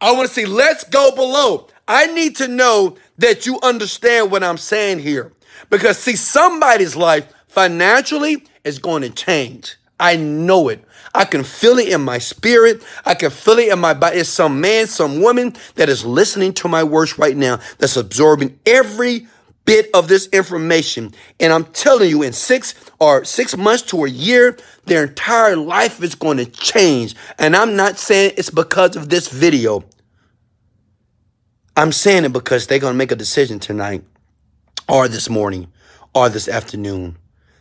I 0.00 0.12
want 0.12 0.28
to 0.28 0.34
say, 0.34 0.44
let's 0.44 0.84
go 0.84 1.14
below. 1.14 1.68
I 1.87 2.06
need 2.06 2.37
to 2.37 2.48
know 2.48 2.96
that 3.18 3.46
you 3.46 3.60
understand 3.62 4.30
what 4.30 4.42
I'm 4.42 4.58
saying 4.58 5.00
here. 5.00 5.32
Because 5.70 5.98
see, 5.98 6.16
somebody's 6.16 6.96
life 6.96 7.32
financially 7.46 8.44
is 8.64 8.78
going 8.78 9.02
to 9.02 9.10
change. 9.10 9.76
I 9.98 10.16
know 10.16 10.68
it. 10.68 10.85
I 11.14 11.24
can 11.24 11.44
feel 11.44 11.78
it 11.78 11.88
in 11.88 12.00
my 12.00 12.18
spirit. 12.18 12.83
I 13.04 13.14
can 13.14 13.30
feel 13.30 13.59
it 13.59 13.72
in 13.72 13.78
my 13.78 13.94
body. 13.94 14.18
It's 14.18 14.28
some 14.28 14.61
man, 14.61 14.87
some 14.87 15.20
woman 15.20 15.54
that 15.76 15.88
is 15.88 16.04
listening 16.04 16.52
to 16.54 16.68
my 16.68 16.83
words 16.83 17.18
right 17.18 17.37
now 17.37 17.61
that's 17.78 17.96
absorbing 17.96 18.59
every 18.66 19.28
bit 19.64 19.88
of 19.94 20.09
this 20.09 20.26
information. 20.28 21.14
And 21.40 21.52
I'm 21.52 21.64
telling 21.66 22.11
you, 22.11 22.22
in 22.22 22.33
six 22.33 22.74
or 22.98 23.24
six 23.24 23.57
months 23.57 23.83
to 23.85 24.04
a 24.04 24.09
year, 24.09 24.59
their 24.87 25.04
entire 25.04 25.57
life 25.57 26.02
is 26.02 26.14
going 26.14 26.38
to 26.38 26.46
change. 26.46 27.14
And 27.38 27.57
I'm 27.57 27.76
not 27.76 27.98
saying 27.98 28.33
it's 28.37 28.50
because 28.50 28.96
of 28.96 29.09
this 29.09 29.28
video. 29.28 29.85
I'm 31.76 31.92
saying 31.92 32.24
it 32.24 32.33
because 32.33 32.66
they're 32.66 32.78
going 32.78 32.92
to 32.92 32.98
make 32.98 33.12
a 33.12 33.16
decision 33.16 33.59
tonight 33.59 34.04
or 34.88 35.09
this 35.09 35.28
morning 35.28 35.72
or 36.14 36.28
this 36.28 36.48
afternoon 36.48 37.16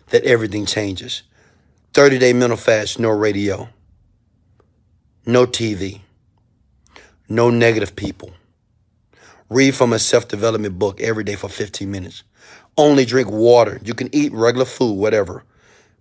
that 0.07 0.23
everything 0.23 0.65
changes. 0.65 1.23
30 1.93 2.19
day 2.19 2.33
mental 2.33 2.57
fast, 2.57 2.99
no 2.99 3.09
radio, 3.09 3.69
no 5.25 5.45
TV, 5.45 6.01
no 7.29 7.49
negative 7.49 7.95
people 7.95 8.33
Read 9.53 9.75
from 9.75 9.93
a 9.93 9.99
self 9.99 10.27
development 10.27 10.79
book 10.79 10.99
every 10.99 11.23
day 11.23 11.35
for 11.35 11.47
15 11.47 11.91
minutes. 11.91 12.23
Only 12.75 13.05
drink 13.05 13.29
water. 13.29 13.79
You 13.83 13.93
can 13.93 14.09
eat 14.11 14.33
regular 14.33 14.65
food, 14.65 14.93
whatever, 14.93 15.43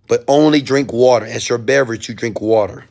but 0.07 0.23
only 0.27 0.59
drink 0.59 0.91
water. 0.91 1.27
As 1.27 1.49
your 1.49 1.59
beverage, 1.59 2.09
you 2.09 2.15
drink 2.15 2.41
water. 2.41 2.85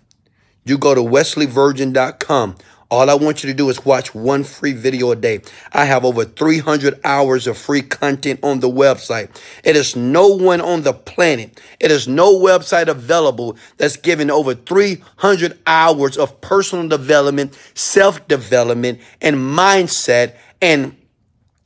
You 0.65 0.79
go 0.79 0.95
to 0.95 1.01
wesleyvirgin.com. 1.01 2.57
All 2.93 3.09
I 3.09 3.15
want 3.15 3.43
you 3.43 3.49
to 3.49 3.57
do 3.57 3.71
is 3.71 3.87
watch 3.87 4.15
one 4.15 4.45
free 4.45 4.75
video 4.75 5.13
a 5.13 5.17
day. 5.17 5.41
I 5.73 5.87
have 5.87 6.05
over 6.05 6.27
300 6.27 7.01
hours 7.05 7.47
of 7.47 7.57
free 7.57 7.81
content 7.81 8.41
on 8.43 8.61
the 8.61 8.69
website. 8.69 9.31
It 9.65 9.77
is 9.77 9.97
no 9.97 10.29
one 10.29 10.61
on 10.61 10.83
the 10.83 10.93
planet. 10.93 11.59
It 11.81 11.91
is 11.91 12.07
no 12.07 12.35
website 12.35 12.89
available 12.89 13.57
that's 13.79 13.97
giving 13.97 14.31
over 14.31 14.55
300 14.55 15.59
hours 15.67 16.19
of 16.19 16.39
personal 16.43 16.87
development, 16.87 17.59
self 17.73 18.29
development, 18.29 19.01
and 19.23 19.37
mindset 19.37 20.37
and 20.61 20.95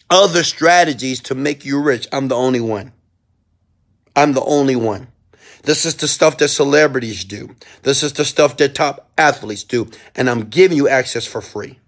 other 0.08 0.44
strategies 0.44 1.18
to 1.22 1.34
make 1.34 1.64
you 1.64 1.82
rich. 1.82 2.06
I'm 2.12 2.28
the 2.28 2.36
only 2.36 2.60
one. 2.60 2.92
I'm 4.14 4.32
the 4.32 4.44
only 4.44 4.76
one. 4.76 5.08
This 5.66 5.84
is 5.84 5.96
the 5.96 6.06
stuff 6.06 6.38
that 6.38 6.48
celebrities 6.48 7.24
do. 7.24 7.56
This 7.82 8.04
is 8.04 8.12
the 8.12 8.24
stuff 8.24 8.56
that 8.58 8.76
top 8.76 9.10
athletes 9.18 9.64
do. 9.64 9.90
And 10.14 10.30
I'm 10.30 10.42
giving 10.48 10.76
you 10.76 10.88
access 10.88 11.26
for 11.26 11.40
free. 11.40 11.80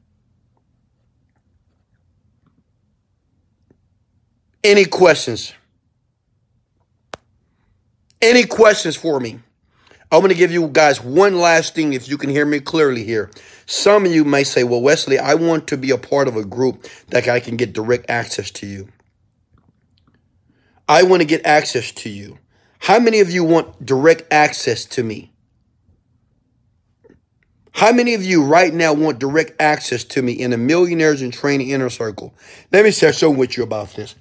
Any 4.65 4.85
questions? 4.85 5.55
Any 8.21 8.47
questions 8.47 8.97
for 8.97 9.21
me? 9.21 9.39
I'm 10.11 10.21
going 10.21 10.31
to 10.31 10.35
give 10.35 10.51
you 10.51 10.67
guys 10.67 11.01
one 11.01 11.39
last 11.39 11.77
thing 11.77 11.93
if 11.93 12.09
you 12.09 12.19
can 12.19 12.31
hear 12.31 12.45
me 12.45 12.59
clearly 12.59 13.05
here. 13.05 13.31
Some 13.67 14.07
of 14.07 14.13
you 14.13 14.25
may 14.25 14.43
say, 14.43 14.65
well, 14.65 14.83
Wesley, 14.83 15.21
I 15.21 15.35
want 15.35 15.69
to 15.69 15.77
be 15.77 15.93
a 15.93 15.99
part 15.99 16.27
of 16.27 16.37
a 16.37 16.45
group 16.45 16.89
that 17.11 17.29
I 17.29 17.39
can 17.39 17.57
get 17.57 17.75
direct 17.75 18.11
access 18.11 18.51
to 18.53 18.67
you. 18.67 18.89
I 20.89 21.05
want 21.05 21.23
to 21.23 21.29
get 21.29 21.47
access 21.47 21.93
to 21.93 22.09
you. 22.09 22.39
How 22.79 22.99
many 22.99 23.21
of 23.21 23.31
you 23.31 23.45
want 23.45 23.85
direct 23.85 24.23
access 24.33 24.85
to 24.87 25.03
me? 25.03 25.33
How 27.73 27.93
many 27.93 28.15
of 28.15 28.25
you 28.25 28.43
right 28.43 28.75
now 28.75 28.93
want 28.93 29.21
direct 29.21 29.53
access 29.61 30.03
to 30.05 30.23
me 30.23 30.33
in 30.33 30.51
the 30.51 30.59
Millionaires 30.59 31.23
in 31.23 31.31
Training 31.31 31.71
Inner 31.71 31.91
Circle? 31.91 32.35
Let 32.73 32.85
me 32.85 32.91
share 32.91 33.13
something 33.13 33.39
with 33.39 33.57
you 33.57 33.63
about 33.63 33.95
this. 33.95 34.17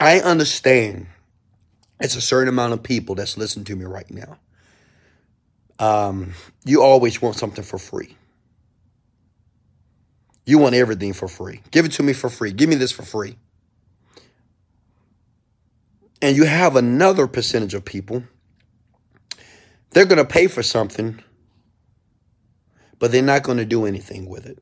I 0.00 0.20
understand 0.20 1.06
it's 2.00 2.16
a 2.16 2.20
certain 2.20 2.48
amount 2.48 2.72
of 2.72 2.82
people 2.82 3.14
that's 3.14 3.36
listening 3.36 3.64
to 3.66 3.76
me 3.76 3.84
right 3.84 4.10
now. 4.10 4.38
Um, 5.78 6.32
you 6.64 6.82
always 6.82 7.22
want 7.22 7.36
something 7.36 7.64
for 7.64 7.78
free. 7.78 8.16
You 10.44 10.58
want 10.58 10.74
everything 10.74 11.12
for 11.12 11.28
free. 11.28 11.60
Give 11.70 11.84
it 11.84 11.92
to 11.92 12.02
me 12.02 12.12
for 12.12 12.30
free. 12.30 12.52
Give 12.52 12.68
me 12.68 12.76
this 12.76 12.92
for 12.92 13.02
free. 13.02 13.36
And 16.26 16.36
you 16.36 16.42
have 16.42 16.74
another 16.74 17.28
percentage 17.28 17.72
of 17.72 17.84
people, 17.84 18.24
they're 19.90 20.06
going 20.06 20.18
to 20.18 20.24
pay 20.24 20.48
for 20.48 20.60
something, 20.60 21.22
but 22.98 23.12
they're 23.12 23.22
not 23.22 23.44
going 23.44 23.58
to 23.58 23.64
do 23.64 23.86
anything 23.86 24.28
with 24.28 24.44
it. 24.44 24.58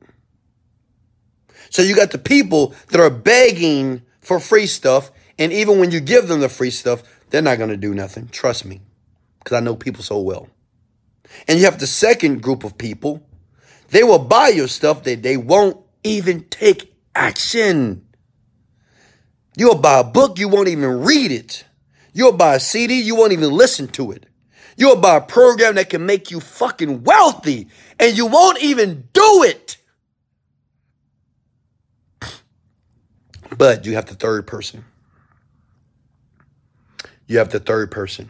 So 1.71 1.81
you 1.81 1.95
got 1.95 2.11
the 2.11 2.19
people 2.19 2.75
that 2.89 3.01
are 3.01 3.09
begging 3.09 4.03
for 4.21 4.39
free 4.39 4.67
stuff, 4.67 5.09
and 5.39 5.51
even 5.51 5.79
when 5.79 5.89
you 5.89 6.01
give 6.01 6.27
them 6.27 6.39
the 6.39 6.49
free 6.49 6.69
stuff, 6.69 7.01
they're 7.31 7.41
not 7.41 7.57
going 7.57 7.71
to 7.71 7.77
do 7.77 7.95
nothing. 7.95 8.27
Trust 8.27 8.63
me, 8.63 8.81
because 9.39 9.57
I 9.57 9.59
know 9.59 9.75
people 9.75 10.03
so 10.03 10.19
well. 10.19 10.47
And 11.47 11.57
you 11.57 11.65
have 11.65 11.79
the 11.79 11.87
second 11.87 12.43
group 12.43 12.63
of 12.63 12.77
people, 12.77 13.27
they 13.89 14.03
will 14.03 14.19
buy 14.19 14.49
your 14.49 14.67
stuff 14.67 15.01
that 15.05 15.23
they 15.23 15.35
won't 15.35 15.83
even 16.03 16.43
take 16.43 16.93
action. 17.15 18.04
You'll 19.57 19.75
buy 19.75 19.99
a 19.99 20.03
book, 20.03 20.37
you 20.37 20.49
won't 20.49 20.67
even 20.67 21.01
read 21.03 21.31
it. 21.31 21.65
You'll 22.13 22.33
buy 22.33 22.55
a 22.55 22.59
CD, 22.59 22.99
you 23.01 23.15
won't 23.15 23.33
even 23.33 23.51
listen 23.51 23.87
to 23.89 24.11
it. 24.11 24.25
You'll 24.77 24.97
buy 24.97 25.17
a 25.17 25.21
program 25.21 25.75
that 25.75 25.89
can 25.89 26.05
make 26.05 26.31
you 26.31 26.39
fucking 26.39 27.03
wealthy, 27.03 27.69
and 27.99 28.17
you 28.17 28.25
won't 28.25 28.61
even 28.61 29.07
do 29.13 29.43
it. 29.43 29.77
But 33.57 33.85
you 33.85 33.95
have 33.95 34.07
the 34.07 34.15
third 34.15 34.47
person. 34.47 34.83
You 37.27 37.37
have 37.37 37.49
the 37.49 37.59
third 37.59 37.91
person. 37.91 38.29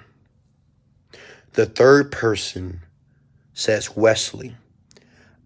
The 1.54 1.66
third 1.66 2.12
person 2.12 2.82
says, 3.54 3.96
Wesley, 3.96 4.56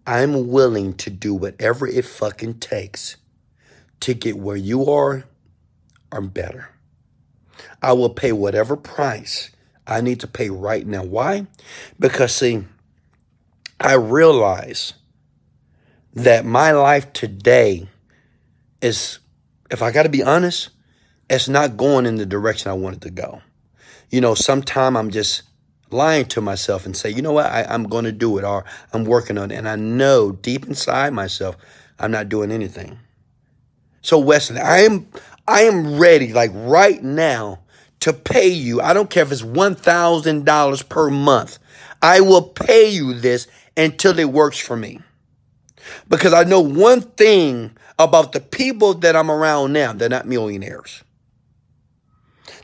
I'm 0.06 0.48
willing 0.48 0.94
to 0.94 1.10
do 1.10 1.34
whatever 1.34 1.86
it 1.86 2.04
fucking 2.04 2.58
takes 2.58 3.16
to 4.00 4.14
get 4.14 4.36
where 4.36 4.56
you 4.56 4.90
are 4.90 5.24
are 6.12 6.20
better. 6.20 6.68
I 7.82 7.92
will 7.92 8.10
pay 8.10 8.32
whatever 8.32 8.76
price 8.76 9.50
I 9.86 10.00
need 10.00 10.20
to 10.20 10.26
pay 10.26 10.50
right 10.50 10.86
now. 10.86 11.04
Why? 11.04 11.46
Because, 11.98 12.34
see, 12.34 12.64
I 13.80 13.94
realize 13.94 14.94
that 16.14 16.44
my 16.44 16.72
life 16.72 17.12
today 17.12 17.88
is, 18.80 19.18
if 19.70 19.82
I 19.82 19.90
got 19.90 20.04
to 20.04 20.08
be 20.08 20.22
honest, 20.22 20.70
it's 21.28 21.48
not 21.48 21.76
going 21.76 22.06
in 22.06 22.16
the 22.16 22.26
direction 22.26 22.70
I 22.70 22.74
wanted 22.74 23.02
to 23.02 23.10
go. 23.10 23.42
You 24.10 24.20
know, 24.20 24.34
sometime 24.34 24.96
I'm 24.96 25.10
just 25.10 25.42
lying 25.90 26.26
to 26.26 26.40
myself 26.40 26.86
and 26.86 26.96
say, 26.96 27.10
you 27.10 27.22
know 27.22 27.32
what, 27.32 27.46
I, 27.46 27.72
am 27.72 27.84
going 27.84 28.04
to 28.04 28.12
do 28.12 28.38
it 28.38 28.44
or 28.44 28.64
I'm 28.92 29.04
working 29.04 29.38
on 29.38 29.50
it. 29.50 29.56
And 29.56 29.68
I 29.68 29.76
know 29.76 30.32
deep 30.32 30.66
inside 30.66 31.12
myself, 31.12 31.56
I'm 31.98 32.10
not 32.10 32.28
doing 32.28 32.50
anything. 32.50 32.98
So 34.02 34.18
Wesley, 34.18 34.60
I 34.60 34.78
am, 34.78 35.08
I 35.50 35.62
am 35.62 35.98
ready, 35.98 36.32
like 36.32 36.52
right 36.54 37.02
now, 37.02 37.58
to 38.00 38.12
pay 38.12 38.48
you. 38.48 38.80
I 38.80 38.92
don't 38.92 39.10
care 39.10 39.24
if 39.24 39.32
it's 39.32 39.42
$1,000 39.42 40.88
per 40.88 41.10
month. 41.10 41.58
I 42.00 42.20
will 42.20 42.42
pay 42.42 42.88
you 42.88 43.14
this 43.14 43.48
until 43.76 44.18
it 44.20 44.30
works 44.30 44.58
for 44.58 44.76
me. 44.76 45.00
Because 46.08 46.32
I 46.32 46.44
know 46.44 46.60
one 46.60 47.00
thing 47.00 47.76
about 47.98 48.30
the 48.30 48.40
people 48.40 48.94
that 48.94 49.16
I'm 49.16 49.28
around 49.28 49.72
now, 49.72 49.92
they're 49.92 50.08
not 50.08 50.24
millionaires. 50.24 51.02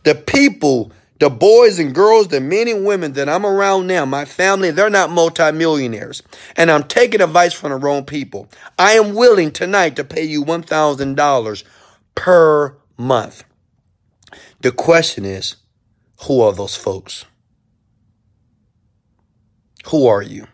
The 0.05 0.15
people, 0.15 0.93
the 1.19 1.29
boys 1.29 1.81
and 1.81 1.93
girls, 1.93 2.29
the 2.29 2.41
men 2.41 2.69
and 2.69 2.87
women 2.87 3.15
that 3.15 3.29
I'm 3.29 3.45
around 3.45 3.89
now, 3.89 4.05
my 4.05 4.25
family, 4.25 4.71
they're 4.71 4.89
not 4.91 5.11
multimillionaires. 5.11 6.23
And 6.55 6.71
I'm 6.71 6.85
taking 6.85 7.21
advice 7.21 7.53
from 7.53 7.73
the 7.73 7.77
wrong 7.79 8.05
people. 8.05 8.49
I 8.79 8.93
am 8.93 9.17
willing 9.17 9.51
tonight 9.51 9.97
to 9.97 10.05
pay 10.05 10.23
you 10.23 10.45
$1,000 10.45 11.65
per 12.17 12.77
month. 12.97 13.45
The 14.61 14.73
question 14.73 15.25
is, 15.25 15.55
who 16.23 16.41
are 16.41 16.53
those 16.53 16.75
folks? 16.75 17.25
Who 19.87 20.09
are 20.09 20.23
you? 20.23 20.49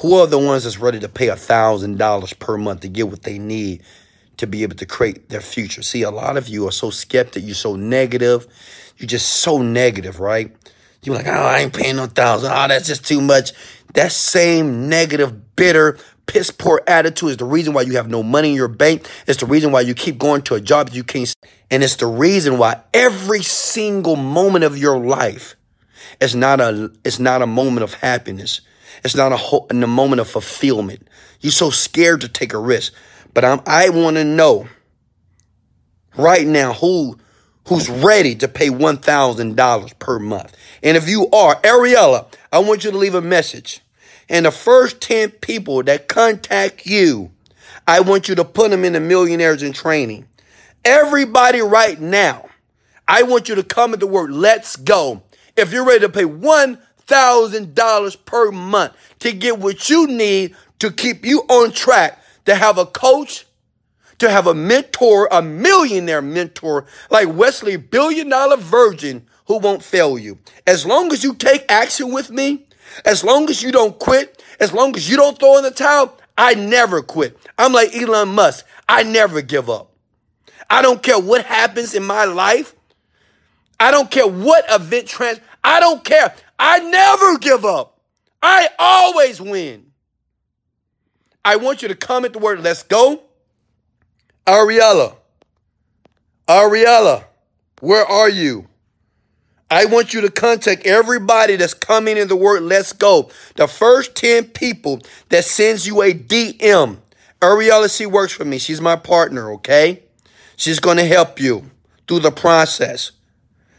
Who 0.00 0.14
are 0.14 0.28
the 0.28 0.38
ones 0.38 0.62
that's 0.62 0.78
ready 0.78 1.00
to 1.00 1.08
pay 1.08 1.28
a 1.28 1.36
thousand 1.36 1.98
dollars 1.98 2.32
per 2.32 2.56
month 2.56 2.80
to 2.82 2.88
get 2.88 3.08
what 3.08 3.24
they 3.24 3.38
need 3.38 3.82
to 4.36 4.46
be 4.46 4.62
able 4.62 4.76
to 4.76 4.86
create 4.86 5.28
their 5.28 5.40
future? 5.40 5.82
See, 5.82 6.02
a 6.02 6.10
lot 6.10 6.36
of 6.36 6.48
you 6.48 6.68
are 6.68 6.72
so 6.72 6.90
skeptic, 6.90 7.44
you're 7.44 7.54
so 7.54 7.74
negative, 7.74 8.46
you're 8.98 9.08
just 9.08 9.28
so 9.28 9.62
negative, 9.62 10.20
right? 10.20 10.54
You're 11.02 11.16
like, 11.16 11.26
oh, 11.26 11.32
I 11.32 11.58
ain't 11.58 11.74
paying 11.74 11.96
no 11.96 12.06
thousand. 12.06 12.52
Oh, 12.52 12.68
that's 12.68 12.86
just 12.86 13.06
too 13.06 13.20
much. 13.20 13.52
That 13.94 14.12
same 14.12 14.88
negative, 14.88 15.56
bitter, 15.56 15.98
piss 16.26 16.50
poor 16.50 16.82
attitude 16.86 17.30
is 17.30 17.36
the 17.36 17.44
reason 17.44 17.72
why 17.74 17.82
you 17.82 17.96
have 17.96 18.08
no 18.08 18.22
money 18.22 18.50
in 18.50 18.54
your 18.54 18.68
bank. 18.68 19.08
It's 19.26 19.40
the 19.40 19.46
reason 19.46 19.72
why 19.72 19.82
you 19.82 19.94
keep 19.94 20.18
going 20.18 20.42
to 20.42 20.54
a 20.54 20.60
job 20.60 20.90
you 20.92 21.04
can't. 21.04 21.34
And 21.70 21.82
it's 21.82 21.96
the 21.96 22.06
reason 22.06 22.58
why 22.58 22.80
every 22.92 23.42
single 23.42 24.16
moment 24.16 24.64
of 24.64 24.76
your 24.78 24.98
life 24.98 25.56
is 26.20 26.34
not 26.34 26.60
a, 26.60 26.90
it's 27.04 27.18
not 27.18 27.42
a 27.42 27.46
moment 27.46 27.84
of 27.84 27.94
happiness. 27.94 28.60
It's 29.04 29.14
not 29.16 29.32
a, 29.32 29.36
ho- 29.36 29.66
a 29.70 29.74
moment 29.74 30.20
of 30.20 30.28
fulfillment. 30.28 31.08
You're 31.40 31.52
so 31.52 31.70
scared 31.70 32.20
to 32.22 32.28
take 32.28 32.52
a 32.52 32.58
risk. 32.58 32.94
But 33.34 33.44
I'm, 33.44 33.60
I 33.66 33.90
want 33.90 34.16
to 34.16 34.24
know 34.24 34.68
right 36.16 36.46
now 36.46 36.72
who, 36.72 37.18
who's 37.68 37.90
ready 37.90 38.34
to 38.36 38.48
pay 38.48 38.68
$1,000 38.68 39.98
per 39.98 40.18
month. 40.18 40.56
And 40.82 40.96
if 40.96 41.08
you 41.08 41.28
are, 41.30 41.56
Ariella, 41.62 42.32
I 42.52 42.60
want 42.60 42.84
you 42.84 42.90
to 42.92 42.96
leave 42.96 43.14
a 43.14 43.20
message. 43.20 43.80
And 44.28 44.46
the 44.46 44.50
first 44.50 45.00
10 45.00 45.30
people 45.30 45.82
that 45.84 46.08
contact 46.08 46.86
you, 46.86 47.30
I 47.86 48.00
want 48.00 48.28
you 48.28 48.34
to 48.36 48.44
put 48.44 48.70
them 48.70 48.84
in 48.84 48.94
the 48.94 49.00
millionaires 49.00 49.62
in 49.62 49.72
training. 49.72 50.26
Everybody 50.84 51.60
right 51.60 52.00
now, 52.00 52.48
I 53.06 53.22
want 53.22 53.48
you 53.48 53.54
to 53.56 53.62
come 53.62 53.92
at 53.92 54.00
the 54.00 54.06
word, 54.06 54.30
let's 54.30 54.76
go. 54.76 55.22
If 55.56 55.72
you're 55.72 55.84
ready 55.84 56.00
to 56.00 56.08
pay 56.08 56.24
$1,000 56.24 58.24
per 58.24 58.50
month 58.50 58.92
to 59.20 59.32
get 59.32 59.58
what 59.58 59.88
you 59.88 60.06
need 60.06 60.54
to 60.78 60.90
keep 60.90 61.24
you 61.24 61.40
on 61.48 61.72
track, 61.72 62.22
to 62.46 62.54
have 62.54 62.78
a 62.78 62.86
coach, 62.86 63.46
to 64.18 64.30
have 64.30 64.46
a 64.46 64.54
mentor, 64.54 65.28
a 65.30 65.42
millionaire 65.42 66.22
mentor 66.22 66.86
like 67.10 67.28
Wesley, 67.28 67.76
billion 67.76 68.28
dollar 68.28 68.56
virgin 68.56 69.26
who 69.46 69.58
won't 69.58 69.82
fail 69.82 70.18
you. 70.18 70.38
As 70.66 70.86
long 70.86 71.12
as 71.12 71.22
you 71.22 71.34
take 71.34 71.70
action 71.70 72.12
with 72.12 72.30
me, 72.30 72.63
as 73.04 73.24
long 73.24 73.48
as 73.50 73.62
you 73.62 73.72
don't 73.72 73.98
quit, 73.98 74.42
as 74.60 74.72
long 74.72 74.96
as 74.96 75.08
you 75.08 75.16
don't 75.16 75.38
throw 75.38 75.58
in 75.58 75.64
the 75.64 75.70
towel, 75.70 76.16
I 76.36 76.54
never 76.54 77.02
quit. 77.02 77.38
I'm 77.58 77.72
like 77.72 77.94
Elon 77.94 78.28
Musk. 78.30 78.66
I 78.88 79.02
never 79.02 79.40
give 79.42 79.70
up. 79.70 79.90
I 80.68 80.82
don't 80.82 81.02
care 81.02 81.18
what 81.18 81.44
happens 81.44 81.94
in 81.94 82.04
my 82.04 82.24
life. 82.24 82.74
I 83.78 83.90
don't 83.90 84.10
care 84.10 84.26
what 84.26 84.64
event 84.68 85.06
trans. 85.06 85.40
I 85.62 85.80
don't 85.80 86.04
care. 86.04 86.34
I 86.58 86.78
never 86.80 87.38
give 87.38 87.64
up. 87.64 88.00
I 88.42 88.68
always 88.78 89.40
win. 89.40 89.86
I 91.44 91.56
want 91.56 91.82
you 91.82 91.88
to 91.88 91.94
comment 91.94 92.32
the 92.32 92.38
word, 92.38 92.62
let's 92.62 92.82
go. 92.82 93.22
Ariella. 94.46 95.16
Ariella, 96.48 97.24
where 97.80 98.04
are 98.04 98.28
you? 98.28 98.68
I 99.74 99.86
want 99.86 100.14
you 100.14 100.20
to 100.20 100.30
contact 100.30 100.86
everybody 100.86 101.56
that's 101.56 101.74
coming 101.74 102.16
in 102.16 102.28
the 102.28 102.36
word 102.36 102.62
Let's 102.62 102.92
Go. 102.92 103.28
The 103.56 103.66
first 103.66 104.14
10 104.14 104.50
people 104.50 105.00
that 105.30 105.44
sends 105.44 105.84
you 105.84 106.00
a 106.00 106.14
DM. 106.14 106.98
Ariella, 107.40 107.94
she 107.94 108.06
works 108.06 108.32
for 108.32 108.44
me. 108.44 108.58
She's 108.58 108.80
my 108.80 108.94
partner, 108.94 109.52
okay? 109.54 110.04
She's 110.54 110.78
going 110.78 110.98
to 110.98 111.04
help 111.04 111.40
you 111.40 111.72
through 112.06 112.20
the 112.20 112.30
process. 112.30 113.10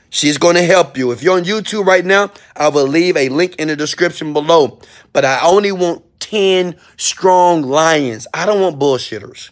She's 0.10 0.38
going 0.38 0.56
to 0.56 0.64
help 0.64 0.98
you. 0.98 1.12
If 1.12 1.24
you're 1.24 1.38
on 1.38 1.46
YouTube 1.46 1.86
right 1.86 2.04
now, 2.04 2.30
I 2.58 2.68
will 2.68 2.88
leave 2.88 3.16
a 3.16 3.30
link 3.30 3.56
in 3.56 3.70
the 3.70 3.78
description 3.78 4.34
below. 4.34 4.82
But 5.14 5.24
I 5.24 5.40
only 5.44 5.72
want 5.72 6.04
10 6.20 6.76
strong 6.98 7.62
lions. 7.62 8.28
I 8.34 8.46
don't 8.46 8.60
want 8.60 8.78
bullshitters. 8.80 9.52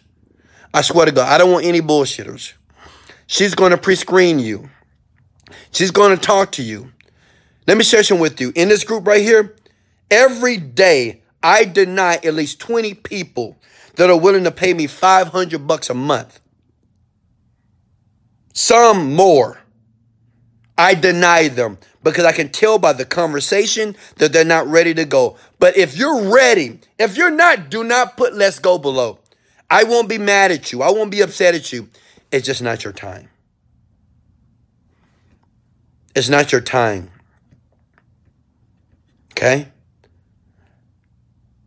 I 0.74 0.82
swear 0.82 1.06
to 1.06 1.12
God, 1.12 1.26
I 1.26 1.38
don't 1.38 1.52
want 1.52 1.64
any 1.64 1.80
bullshitters. 1.80 2.52
She's 3.26 3.54
going 3.54 3.70
to 3.70 3.78
pre 3.78 3.94
screen 3.94 4.38
you. 4.38 4.68
She's 5.70 5.90
going 5.90 6.16
to 6.16 6.20
talk 6.20 6.52
to 6.52 6.62
you. 6.62 6.92
Let 7.66 7.76
me 7.76 7.84
share 7.84 8.02
something 8.02 8.20
with 8.20 8.40
you. 8.40 8.52
In 8.54 8.68
this 8.68 8.84
group 8.84 9.06
right 9.06 9.22
here, 9.22 9.56
every 10.10 10.56
day 10.56 11.22
I 11.42 11.64
deny 11.64 12.14
at 12.16 12.34
least 12.34 12.60
20 12.60 12.94
people 12.94 13.58
that 13.96 14.10
are 14.10 14.18
willing 14.18 14.44
to 14.44 14.50
pay 14.50 14.74
me 14.74 14.86
500 14.86 15.66
bucks 15.66 15.90
a 15.90 15.94
month. 15.94 16.40
Some 18.52 19.14
more. 19.14 19.60
I 20.76 20.94
deny 20.94 21.48
them 21.48 21.78
because 22.02 22.24
I 22.24 22.32
can 22.32 22.48
tell 22.48 22.78
by 22.78 22.92
the 22.92 23.04
conversation 23.04 23.96
that 24.16 24.32
they're 24.32 24.44
not 24.44 24.66
ready 24.66 24.92
to 24.94 25.04
go. 25.04 25.36
But 25.58 25.76
if 25.76 25.96
you're 25.96 26.32
ready, 26.32 26.80
if 26.98 27.16
you're 27.16 27.30
not, 27.30 27.70
do 27.70 27.84
not 27.84 28.16
put 28.16 28.34
let's 28.34 28.58
go 28.58 28.78
below. 28.78 29.20
I 29.70 29.84
won't 29.84 30.08
be 30.08 30.18
mad 30.18 30.50
at 30.50 30.72
you. 30.72 30.82
I 30.82 30.90
won't 30.90 31.10
be 31.10 31.20
upset 31.20 31.54
at 31.54 31.72
you. 31.72 31.88
It's 32.30 32.46
just 32.46 32.62
not 32.62 32.84
your 32.84 32.92
time. 32.92 33.28
It's 36.14 36.28
not 36.28 36.52
your 36.52 36.60
time. 36.60 37.10
Okay? 39.32 39.68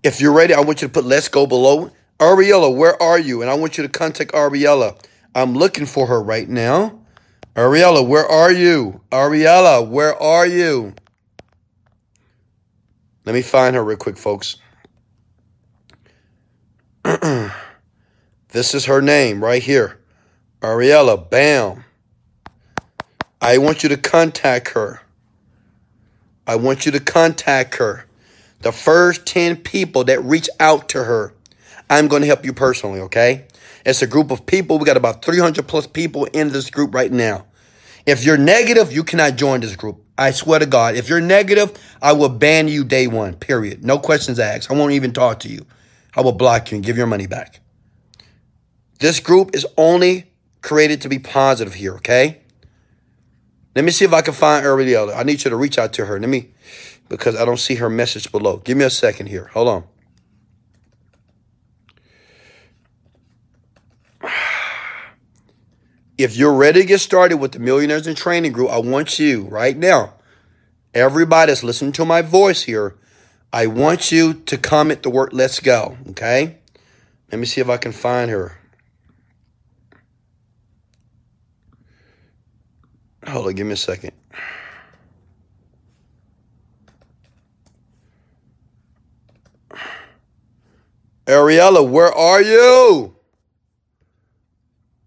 If 0.03 0.21
you're 0.21 0.33
ready, 0.33 0.53
I 0.53 0.61
want 0.61 0.81
you 0.81 0.87
to 0.87 0.93
put 0.93 1.03
let's 1.03 1.27
go 1.27 1.45
below. 1.45 1.91
Ariella, 2.19 2.75
where 2.75 3.01
are 3.01 3.19
you? 3.19 3.41
And 3.41 3.51
I 3.51 3.55
want 3.55 3.77
you 3.77 3.83
to 3.83 3.89
contact 3.89 4.31
Ariella. 4.31 4.99
I'm 5.35 5.53
looking 5.53 5.85
for 5.85 6.07
her 6.07 6.21
right 6.21 6.47
now. 6.47 6.99
Ariella, 7.55 8.07
where 8.07 8.25
are 8.25 8.51
you? 8.51 9.01
Ariella, 9.11 9.87
where 9.87 10.15
are 10.15 10.47
you? 10.47 10.93
Let 13.25 13.35
me 13.35 13.41
find 13.41 13.75
her 13.75 13.83
real 13.83 13.97
quick, 13.97 14.17
folks. 14.17 14.57
this 17.03 18.73
is 18.73 18.85
her 18.85 19.01
name 19.01 19.43
right 19.43 19.61
here. 19.61 19.99
Ariella, 20.61 21.29
bam. 21.29 21.83
I 23.41 23.57
want 23.59 23.83
you 23.83 23.89
to 23.89 23.97
contact 23.97 24.69
her. 24.69 25.01
I 26.45 26.55
want 26.55 26.85
you 26.85 26.91
to 26.93 26.99
contact 26.99 27.75
her. 27.75 28.05
The 28.61 28.71
first 28.71 29.25
10 29.25 29.57
people 29.57 30.05
that 30.05 30.23
reach 30.23 30.49
out 30.59 30.89
to 30.89 31.03
her, 31.03 31.33
I'm 31.89 32.07
going 32.07 32.21
to 32.21 32.27
help 32.27 32.43
you 32.45 32.53
personally, 32.53 32.99
okay? 33.01 33.45
It's 33.85 34.01
a 34.01 34.07
group 34.07 34.31
of 34.31 34.45
people. 34.45 34.79
We 34.79 34.85
got 34.85 34.97
about 34.97 35.23
300 35.23 35.67
plus 35.67 35.87
people 35.87 36.25
in 36.25 36.51
this 36.51 36.69
group 36.69 36.95
right 36.95 37.11
now. 37.11 37.45
If 38.05 38.23
you're 38.23 38.37
negative, 38.37 38.91
you 38.91 39.03
cannot 39.03 39.35
join 39.35 39.59
this 39.59 39.75
group. 39.75 40.01
I 40.17 40.31
swear 40.31 40.59
to 40.59 40.65
God. 40.65 40.95
If 40.95 41.09
you're 41.09 41.21
negative, 41.21 41.77
I 42.01 42.13
will 42.13 42.29
ban 42.29 42.67
you 42.67 42.83
day 42.83 43.07
one, 43.07 43.35
period. 43.35 43.85
No 43.85 43.99
questions 43.99 44.39
asked. 44.39 44.71
I 44.71 44.73
won't 44.73 44.93
even 44.93 45.13
talk 45.13 45.41
to 45.41 45.49
you. 45.49 45.65
I 46.15 46.21
will 46.21 46.31
block 46.31 46.71
you 46.71 46.77
and 46.77 46.85
give 46.85 46.97
your 46.97 47.05
money 47.05 47.27
back. 47.27 47.59
This 48.99 49.19
group 49.19 49.53
is 49.53 49.67
only 49.77 50.31
created 50.61 51.01
to 51.01 51.09
be 51.09 51.19
positive 51.19 51.75
here, 51.75 51.95
okay? 51.95 52.41
Let 53.77 53.85
me 53.85 53.91
see 53.91 54.05
if 54.05 54.11
I 54.11 54.21
can 54.23 54.33
find 54.33 54.65
Ariella. 54.65 55.15
I 55.15 55.21
need 55.21 55.43
you 55.43 55.51
to 55.51 55.55
reach 55.55 55.77
out 55.77 55.93
to 55.93 56.05
her. 56.07 56.19
Let 56.19 56.29
me, 56.29 56.49
because 57.09 57.35
I 57.35 57.45
don't 57.45 57.59
see 57.59 57.75
her 57.75 57.91
message 57.91 58.31
below. 58.31 58.57
Give 58.57 58.75
me 58.75 58.83
a 58.83 58.89
second 58.89 59.27
here. 59.27 59.51
Hold 59.53 59.67
on. 59.67 59.83
If 66.17 66.35
you're 66.35 66.55
ready 66.55 66.81
to 66.81 66.87
get 66.87 67.01
started 67.01 67.37
with 67.37 67.51
the 67.51 67.59
Millionaires 67.59 68.07
in 68.07 68.15
Training 68.15 68.51
Group, 68.51 68.71
I 68.71 68.79
want 68.79 69.19
you 69.19 69.43
right 69.43 69.77
now, 69.77 70.15
everybody 70.91 71.51
that's 71.51 71.63
listening 71.63 71.91
to 71.91 72.05
my 72.05 72.23
voice 72.23 72.63
here, 72.63 72.95
I 73.53 73.67
want 73.67 74.11
you 74.11 74.33
to 74.33 74.57
comment 74.57 75.03
the 75.03 75.11
word 75.11 75.33
let's 75.33 75.59
go, 75.59 75.95
okay? 76.09 76.57
Let 77.31 77.37
me 77.37 77.45
see 77.45 77.61
if 77.61 77.69
I 77.69 77.77
can 77.77 77.91
find 77.91 78.31
her. 78.31 78.57
Hold 83.27 83.47
on, 83.47 83.55
give 83.55 83.67
me 83.67 83.73
a 83.73 83.77
second. 83.77 84.13
Ariella, 91.25 91.87
where 91.87 92.11
are 92.11 92.41
you? 92.41 93.15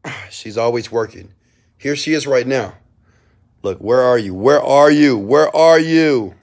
She's 0.30 0.58
always 0.58 0.92
working. 0.92 1.32
Here 1.78 1.96
she 1.96 2.12
is 2.12 2.26
right 2.26 2.46
now. 2.46 2.74
Look, 3.62 3.78
where 3.78 4.00
are 4.00 4.18
you? 4.18 4.34
Where 4.34 4.62
are 4.62 4.90
you? 4.90 5.16
Where 5.16 5.54
are 5.56 5.80
you? 5.80 6.34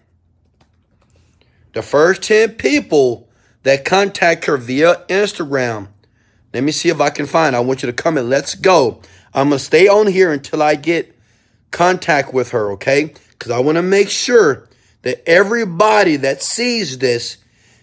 The 1.74 1.84
first 1.84 2.24
10 2.24 2.56
people 2.56 3.30
that 3.64 3.86
contact 3.86 4.46
her 4.46 4.58
via 4.58 5.06
Instagram. 5.10 5.90
Let 6.54 6.64
me 6.64 6.72
see 6.72 6.90
if 6.90 7.00
I 7.00 7.12
can 7.12 7.28
find. 7.28 7.56
I 7.56 7.60
want 7.60 7.84
you 7.84 7.88
to 7.88 7.94
comment. 7.94 8.28
Let's 8.28 8.56
go. 8.56 9.02
I'm 9.34 9.50
going 9.50 9.60
to 9.60 9.64
stay 9.64 9.88
on 9.88 10.08
here 10.08 10.32
until 10.32 10.64
I 10.64 10.74
get 10.74 11.17
contact 11.72 12.34
with 12.34 12.52
her, 12.52 12.72
okay? 12.72 13.14
Because 13.32 13.52
I 13.52 13.60
want 13.60 13.78
to 13.78 13.82
make 13.82 14.10
sure 14.10 14.68
that 15.04 15.28
everybody 15.28 16.18
that 16.18 16.42
sees 16.42 16.98
this 16.98 17.38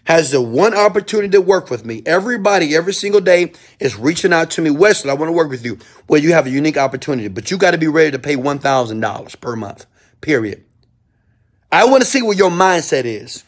has 0.05 0.31
the 0.31 0.41
one 0.41 0.75
opportunity 0.75 1.31
to 1.31 1.41
work 1.41 1.71
with 1.71 1.85
me. 1.85 2.03
Everybody, 2.05 2.77
every 2.77 2.93
single 2.93 3.21
day 3.21 3.53
is 3.81 3.97
reaching 3.97 4.33
out 4.33 4.51
to 4.51 4.63
me. 4.63 4.71
Wesley, 4.71 5.11
I 5.11 5.15
want 5.15 5.29
to 5.29 5.33
work 5.33 5.49
with 5.49 5.65
you. 5.65 5.79
Well, 6.09 6.21
you 6.21 6.33
have 6.35 6.47
a 6.47 6.51
unique 6.51 6.77
opportunity, 6.77 7.29
but 7.29 7.51
you 7.51 7.57
got 7.57 7.71
to 7.71 7.79
be 7.79 7.89
ready 7.89 8.11
to 8.11 8.19
pay 8.19 8.37
$1,000 8.37 9.41
per 9.41 9.57
month, 9.57 9.87
period. 10.21 10.65
I 11.73 11.87
want 11.87 12.03
to 12.03 12.09
see 12.09 12.23
what 12.23 12.37
your 12.37 12.51
mindset 12.51 13.05
is. 13.05 13.45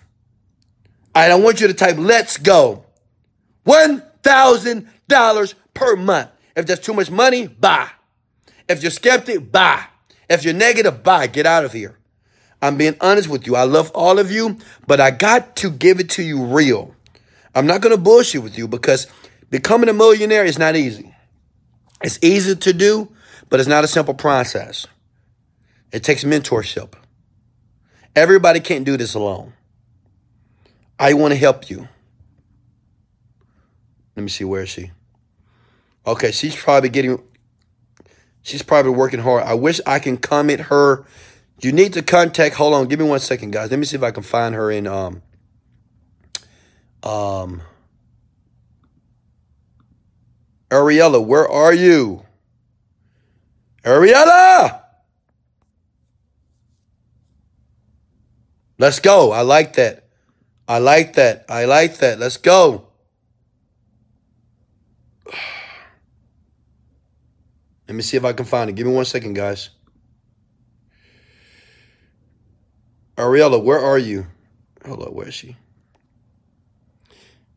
I 1.15 1.29
don't 1.29 1.43
want 1.43 1.61
you 1.61 1.67
to 1.67 1.75
type, 1.75 1.97
let's 1.99 2.39
go. 2.39 2.85
$1,000 3.67 5.55
per 5.75 5.97
month. 5.97 6.31
If 6.57 6.67
that's 6.67 6.85
too 6.85 6.95
much 6.95 7.11
money, 7.11 7.47
buy. 7.47 7.91
If 8.69 8.83
you're 8.83 8.91
skeptic, 8.91 9.53
buy. 9.53 9.85
If 10.29 10.45
you're 10.45 10.55
negative, 10.55 11.03
buy. 11.03 11.27
Get 11.27 11.47
out 11.47 11.65
of 11.65 11.73
here. 11.73 11.97
I'm 12.63 12.77
being 12.77 12.97
honest 13.01 13.29
with 13.29 13.47
you. 13.47 13.55
I 13.57 13.65
love 13.65 13.91
all 13.95 14.19
of 14.19 14.31
you, 14.31 14.59
but 14.87 15.01
I 15.01 15.11
got 15.11 15.57
to 15.57 15.71
give 15.71 16.01
it 16.01 16.11
to 16.11 16.23
you 16.23 16.45
real. 16.45 16.95
I'm 17.55 17.67
not 17.67 17.81
going 17.81 17.95
to 17.95 18.01
bullshit 18.01 18.43
with 18.43 18.59
you 18.59 18.67
because 18.69 19.07
becoming 19.51 19.89
a 19.89 19.93
millionaire 19.93 20.45
is 20.45 20.59
not 20.59 20.77
easy. 20.77 21.15
It's 22.03 22.19
easy 22.23 22.57
to 22.57 22.73
do, 22.73 23.11
but 23.49 23.61
it's 23.61 23.69
not 23.69 23.85
a 23.85 23.89
simple 23.89 24.15
process. 24.15 24.87
It 25.93 26.03
takes 26.03 26.25
mentorship. 26.25 26.95
Everybody 28.15 28.61
can't 28.61 28.85
do 28.85 28.97
this 28.97 29.15
alone. 29.15 29.53
I 30.99 31.13
want 31.15 31.33
to 31.33 31.39
help 31.39 31.71
you. 31.71 31.89
Let 34.17 34.23
me 34.23 34.29
see, 34.29 34.45
where 34.45 34.63
is 34.63 34.71
she? 34.71 34.91
Okay, 36.07 36.31
she's 36.33 36.57
probably 36.57 36.89
getting, 36.89 37.23
she's 38.47 38.63
probably 38.63 38.93
working 38.93 39.21
hard. 39.21 39.43
I 39.43 39.55
wish 39.55 39.81
I 39.87 39.99
can 39.99 40.17
comment 40.17 40.63
her 40.63 41.05
you 41.61 41.73
need 41.73 41.95
to 41.95 42.03
contact. 42.03 42.55
Hold 42.57 42.75
on, 42.75 42.87
give 42.87 42.99
me 42.99 43.07
one 43.07 43.19
second, 43.19 43.51
guys. 43.51 43.71
Let 43.71 43.79
me 43.79 43.87
see 43.87 43.97
if 43.97 44.03
I 44.03 44.11
can 44.11 44.23
find 44.23 44.55
her 44.55 44.71
in 44.71 44.87
um 44.87 45.23
um 47.03 47.63
Ariella. 50.71 51.25
Where 51.25 51.49
are 51.49 51.73
you, 51.73 52.25
Ariella? 53.85 54.83
Let's 58.79 59.01
go. 59.01 59.33
I 59.33 59.41
like 59.41 59.75
that. 59.75 60.05
I 60.69 60.79
like 60.79 61.15
that. 61.15 61.47
I 61.49 61.65
like 61.65 61.99
that. 61.99 62.19
Let's 62.19 62.37
go. 62.37 62.86
Let 67.89 67.95
me 67.95 68.03
see 68.03 68.17
if 68.17 68.25
I 68.25 68.33
can 68.33 68.47
find 68.47 68.69
it. 68.69 68.75
Give 68.75 68.87
me 68.87 68.93
one 68.93 69.05
second, 69.05 69.35
guys. 69.35 69.71
Ariella, 73.17 73.63
where 73.63 73.79
are 73.81 73.99
you? 73.99 74.27
Hold 74.85 75.03
on, 75.03 75.15
where 75.15 75.29
is 75.29 75.35
she? 75.35 75.57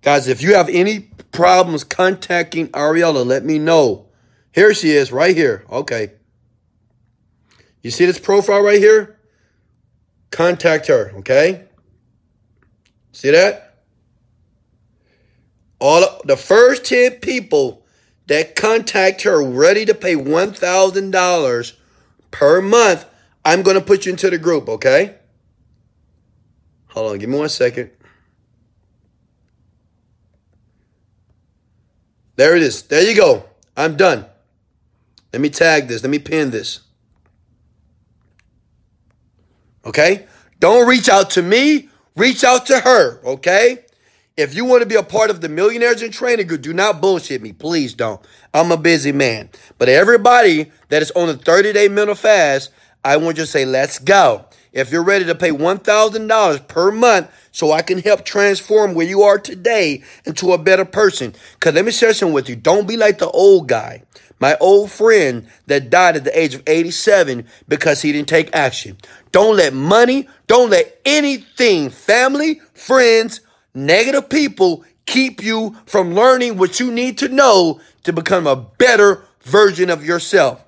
Guys, 0.01 0.27
if 0.27 0.41
you 0.41 0.55
have 0.55 0.69
any 0.69 1.11
problems 1.31 1.83
contacting 1.83 2.69
Ariella, 2.69 3.25
let 3.25 3.43
me 3.43 3.59
know. 3.59 4.07
Here 4.53 4.73
she 4.73 4.91
is, 4.91 5.11
right 5.11 5.35
here. 5.35 5.65
Okay. 5.69 6.13
You 7.81 7.91
see 7.91 8.05
this 8.05 8.19
profile 8.19 8.61
right 8.61 8.79
here? 8.79 9.19
Contact 10.31 10.87
her, 10.87 11.11
okay? 11.17 11.65
See 13.11 13.31
that? 13.31 13.83
All 15.79 16.21
the 16.25 16.37
first 16.37 16.85
10 16.85 17.13
people 17.19 17.78
that 18.29 18.55
contact 18.55 19.23
her 19.23 19.43
ready 19.43 19.85
to 19.85 19.95
pay 19.95 20.13
$1,000 20.13 21.73
per 22.29 22.61
month, 22.61 23.05
I'm 23.43 23.63
going 23.63 23.75
to 23.75 23.83
put 23.83 24.05
you 24.05 24.11
into 24.11 24.29
the 24.29 24.37
group, 24.37 24.69
okay? 24.69 25.15
Hold 26.89 27.11
on, 27.11 27.17
give 27.17 27.27
me 27.27 27.39
one 27.39 27.49
second. 27.49 27.89
There 32.35 32.55
it 32.55 32.61
is. 32.61 32.83
There 32.83 33.01
you 33.01 33.15
go. 33.15 33.45
I'm 33.75 33.97
done. 33.97 34.25
Let 35.33 35.41
me 35.41 35.49
tag 35.49 35.87
this. 35.87 36.03
Let 36.03 36.11
me 36.11 36.19
pin 36.19 36.51
this. 36.51 36.81
Okay? 39.85 40.27
Don't 40.59 40.87
reach 40.87 41.09
out 41.09 41.31
to 41.31 41.41
me. 41.41 41.89
Reach 42.15 42.43
out 42.43 42.67
to 42.67 42.79
her. 42.79 43.25
Okay? 43.25 43.85
If 44.39 44.55
you 44.55 44.63
want 44.63 44.83
to 44.83 44.87
be 44.87 44.95
a 44.95 45.03
part 45.03 45.29
of 45.29 45.41
the 45.41 45.49
Millionaires 45.49 46.01
in 46.01 46.11
Training 46.11 46.47
group, 46.47 46.61
do 46.61 46.71
not 46.71 47.01
bullshit 47.01 47.41
me. 47.41 47.51
Please 47.51 47.93
don't. 47.93 48.21
I'm 48.53 48.71
a 48.71 48.77
busy 48.77 49.11
man. 49.11 49.49
But 49.77 49.89
everybody 49.89 50.71
that 50.87 51.01
is 51.01 51.11
on 51.11 51.27
the 51.27 51.35
30 51.35 51.73
day 51.73 51.89
mental 51.89 52.15
fast, 52.15 52.71
I 53.03 53.17
want 53.17 53.35
you 53.35 53.43
to 53.43 53.51
say, 53.51 53.65
let's 53.65 53.99
go. 53.99 54.45
If 54.71 54.93
you're 54.93 55.03
ready 55.03 55.25
to 55.25 55.35
pay 55.35 55.51
$1,000 55.51 56.67
per 56.69 56.89
month 56.89 57.29
so 57.51 57.73
I 57.73 57.81
can 57.81 57.99
help 57.99 58.23
transform 58.23 58.93
where 58.93 59.05
you 59.05 59.23
are 59.23 59.39
today 59.39 60.03
into 60.23 60.53
a 60.53 60.57
better 60.57 60.85
person. 60.85 61.35
Because 61.55 61.73
let 61.73 61.83
me 61.83 61.91
share 61.91 62.13
something 62.13 62.33
with 62.33 62.47
you. 62.47 62.55
Don't 62.55 62.87
be 62.87 62.95
like 62.95 63.17
the 63.17 63.29
old 63.29 63.67
guy, 63.67 64.03
my 64.39 64.55
old 64.61 64.89
friend 64.89 65.49
that 65.67 65.89
died 65.89 66.15
at 66.15 66.23
the 66.23 66.39
age 66.39 66.55
of 66.55 66.63
87 66.65 67.45
because 67.67 68.01
he 68.03 68.13
didn't 68.13 68.29
take 68.29 68.55
action. 68.55 68.95
Don't 69.33 69.57
let 69.57 69.73
money, 69.73 70.29
don't 70.47 70.69
let 70.69 70.97
anything, 71.03 71.89
family, 71.89 72.61
friends, 72.73 73.41
negative 73.73 74.29
people 74.29 74.85
keep 75.05 75.43
you 75.43 75.75
from 75.85 76.13
learning 76.13 76.57
what 76.57 76.79
you 76.79 76.89
need 76.91 77.17
to 77.17 77.27
know 77.27 77.81
to 78.03 78.13
become 78.13 78.47
a 78.47 78.55
better 78.55 79.25
version 79.41 79.89
of 79.89 80.05
yourself. 80.05 80.63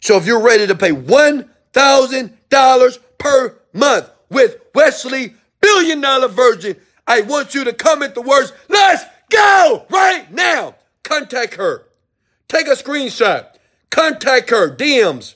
So 0.00 0.16
if 0.16 0.24
you're 0.26 0.42
ready 0.42 0.66
to 0.66 0.74
pay 0.74 0.90
$1,000 0.90 2.98
per 3.18 3.58
month 3.72 4.10
with 4.30 4.56
Wesley, 4.74 5.34
billion 5.60 6.00
dollar 6.00 6.28
virgin. 6.28 6.76
I 7.06 7.20
want 7.22 7.54
you 7.54 7.64
to 7.64 7.72
comment 7.72 8.14
the 8.14 8.22
words, 8.22 8.52
let's 8.68 9.04
go 9.30 9.86
right 9.90 10.30
now. 10.32 10.74
Contact 11.02 11.54
her. 11.54 11.86
Take 12.48 12.66
a 12.66 12.72
screenshot. 12.72 13.46
Contact 13.90 14.50
her. 14.50 14.74
DMs. 14.74 15.34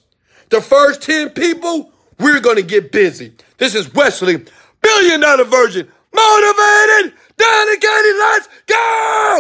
The 0.51 0.61
first 0.61 1.03
10 1.03 1.31
people, 1.31 1.93
we're 2.19 2.41
going 2.41 2.57
to 2.57 2.63
get 2.63 2.93
busy. 2.93 3.33
This 3.59 3.75
is 3.75 3.93
Wesley, 3.95 4.45
billion 4.83 5.21
dollar 5.21 5.45
virgin, 5.45 5.89
motivated, 6.15 7.15
dedicated. 7.37 8.17
Let's 8.19 8.49
go. 8.67 9.21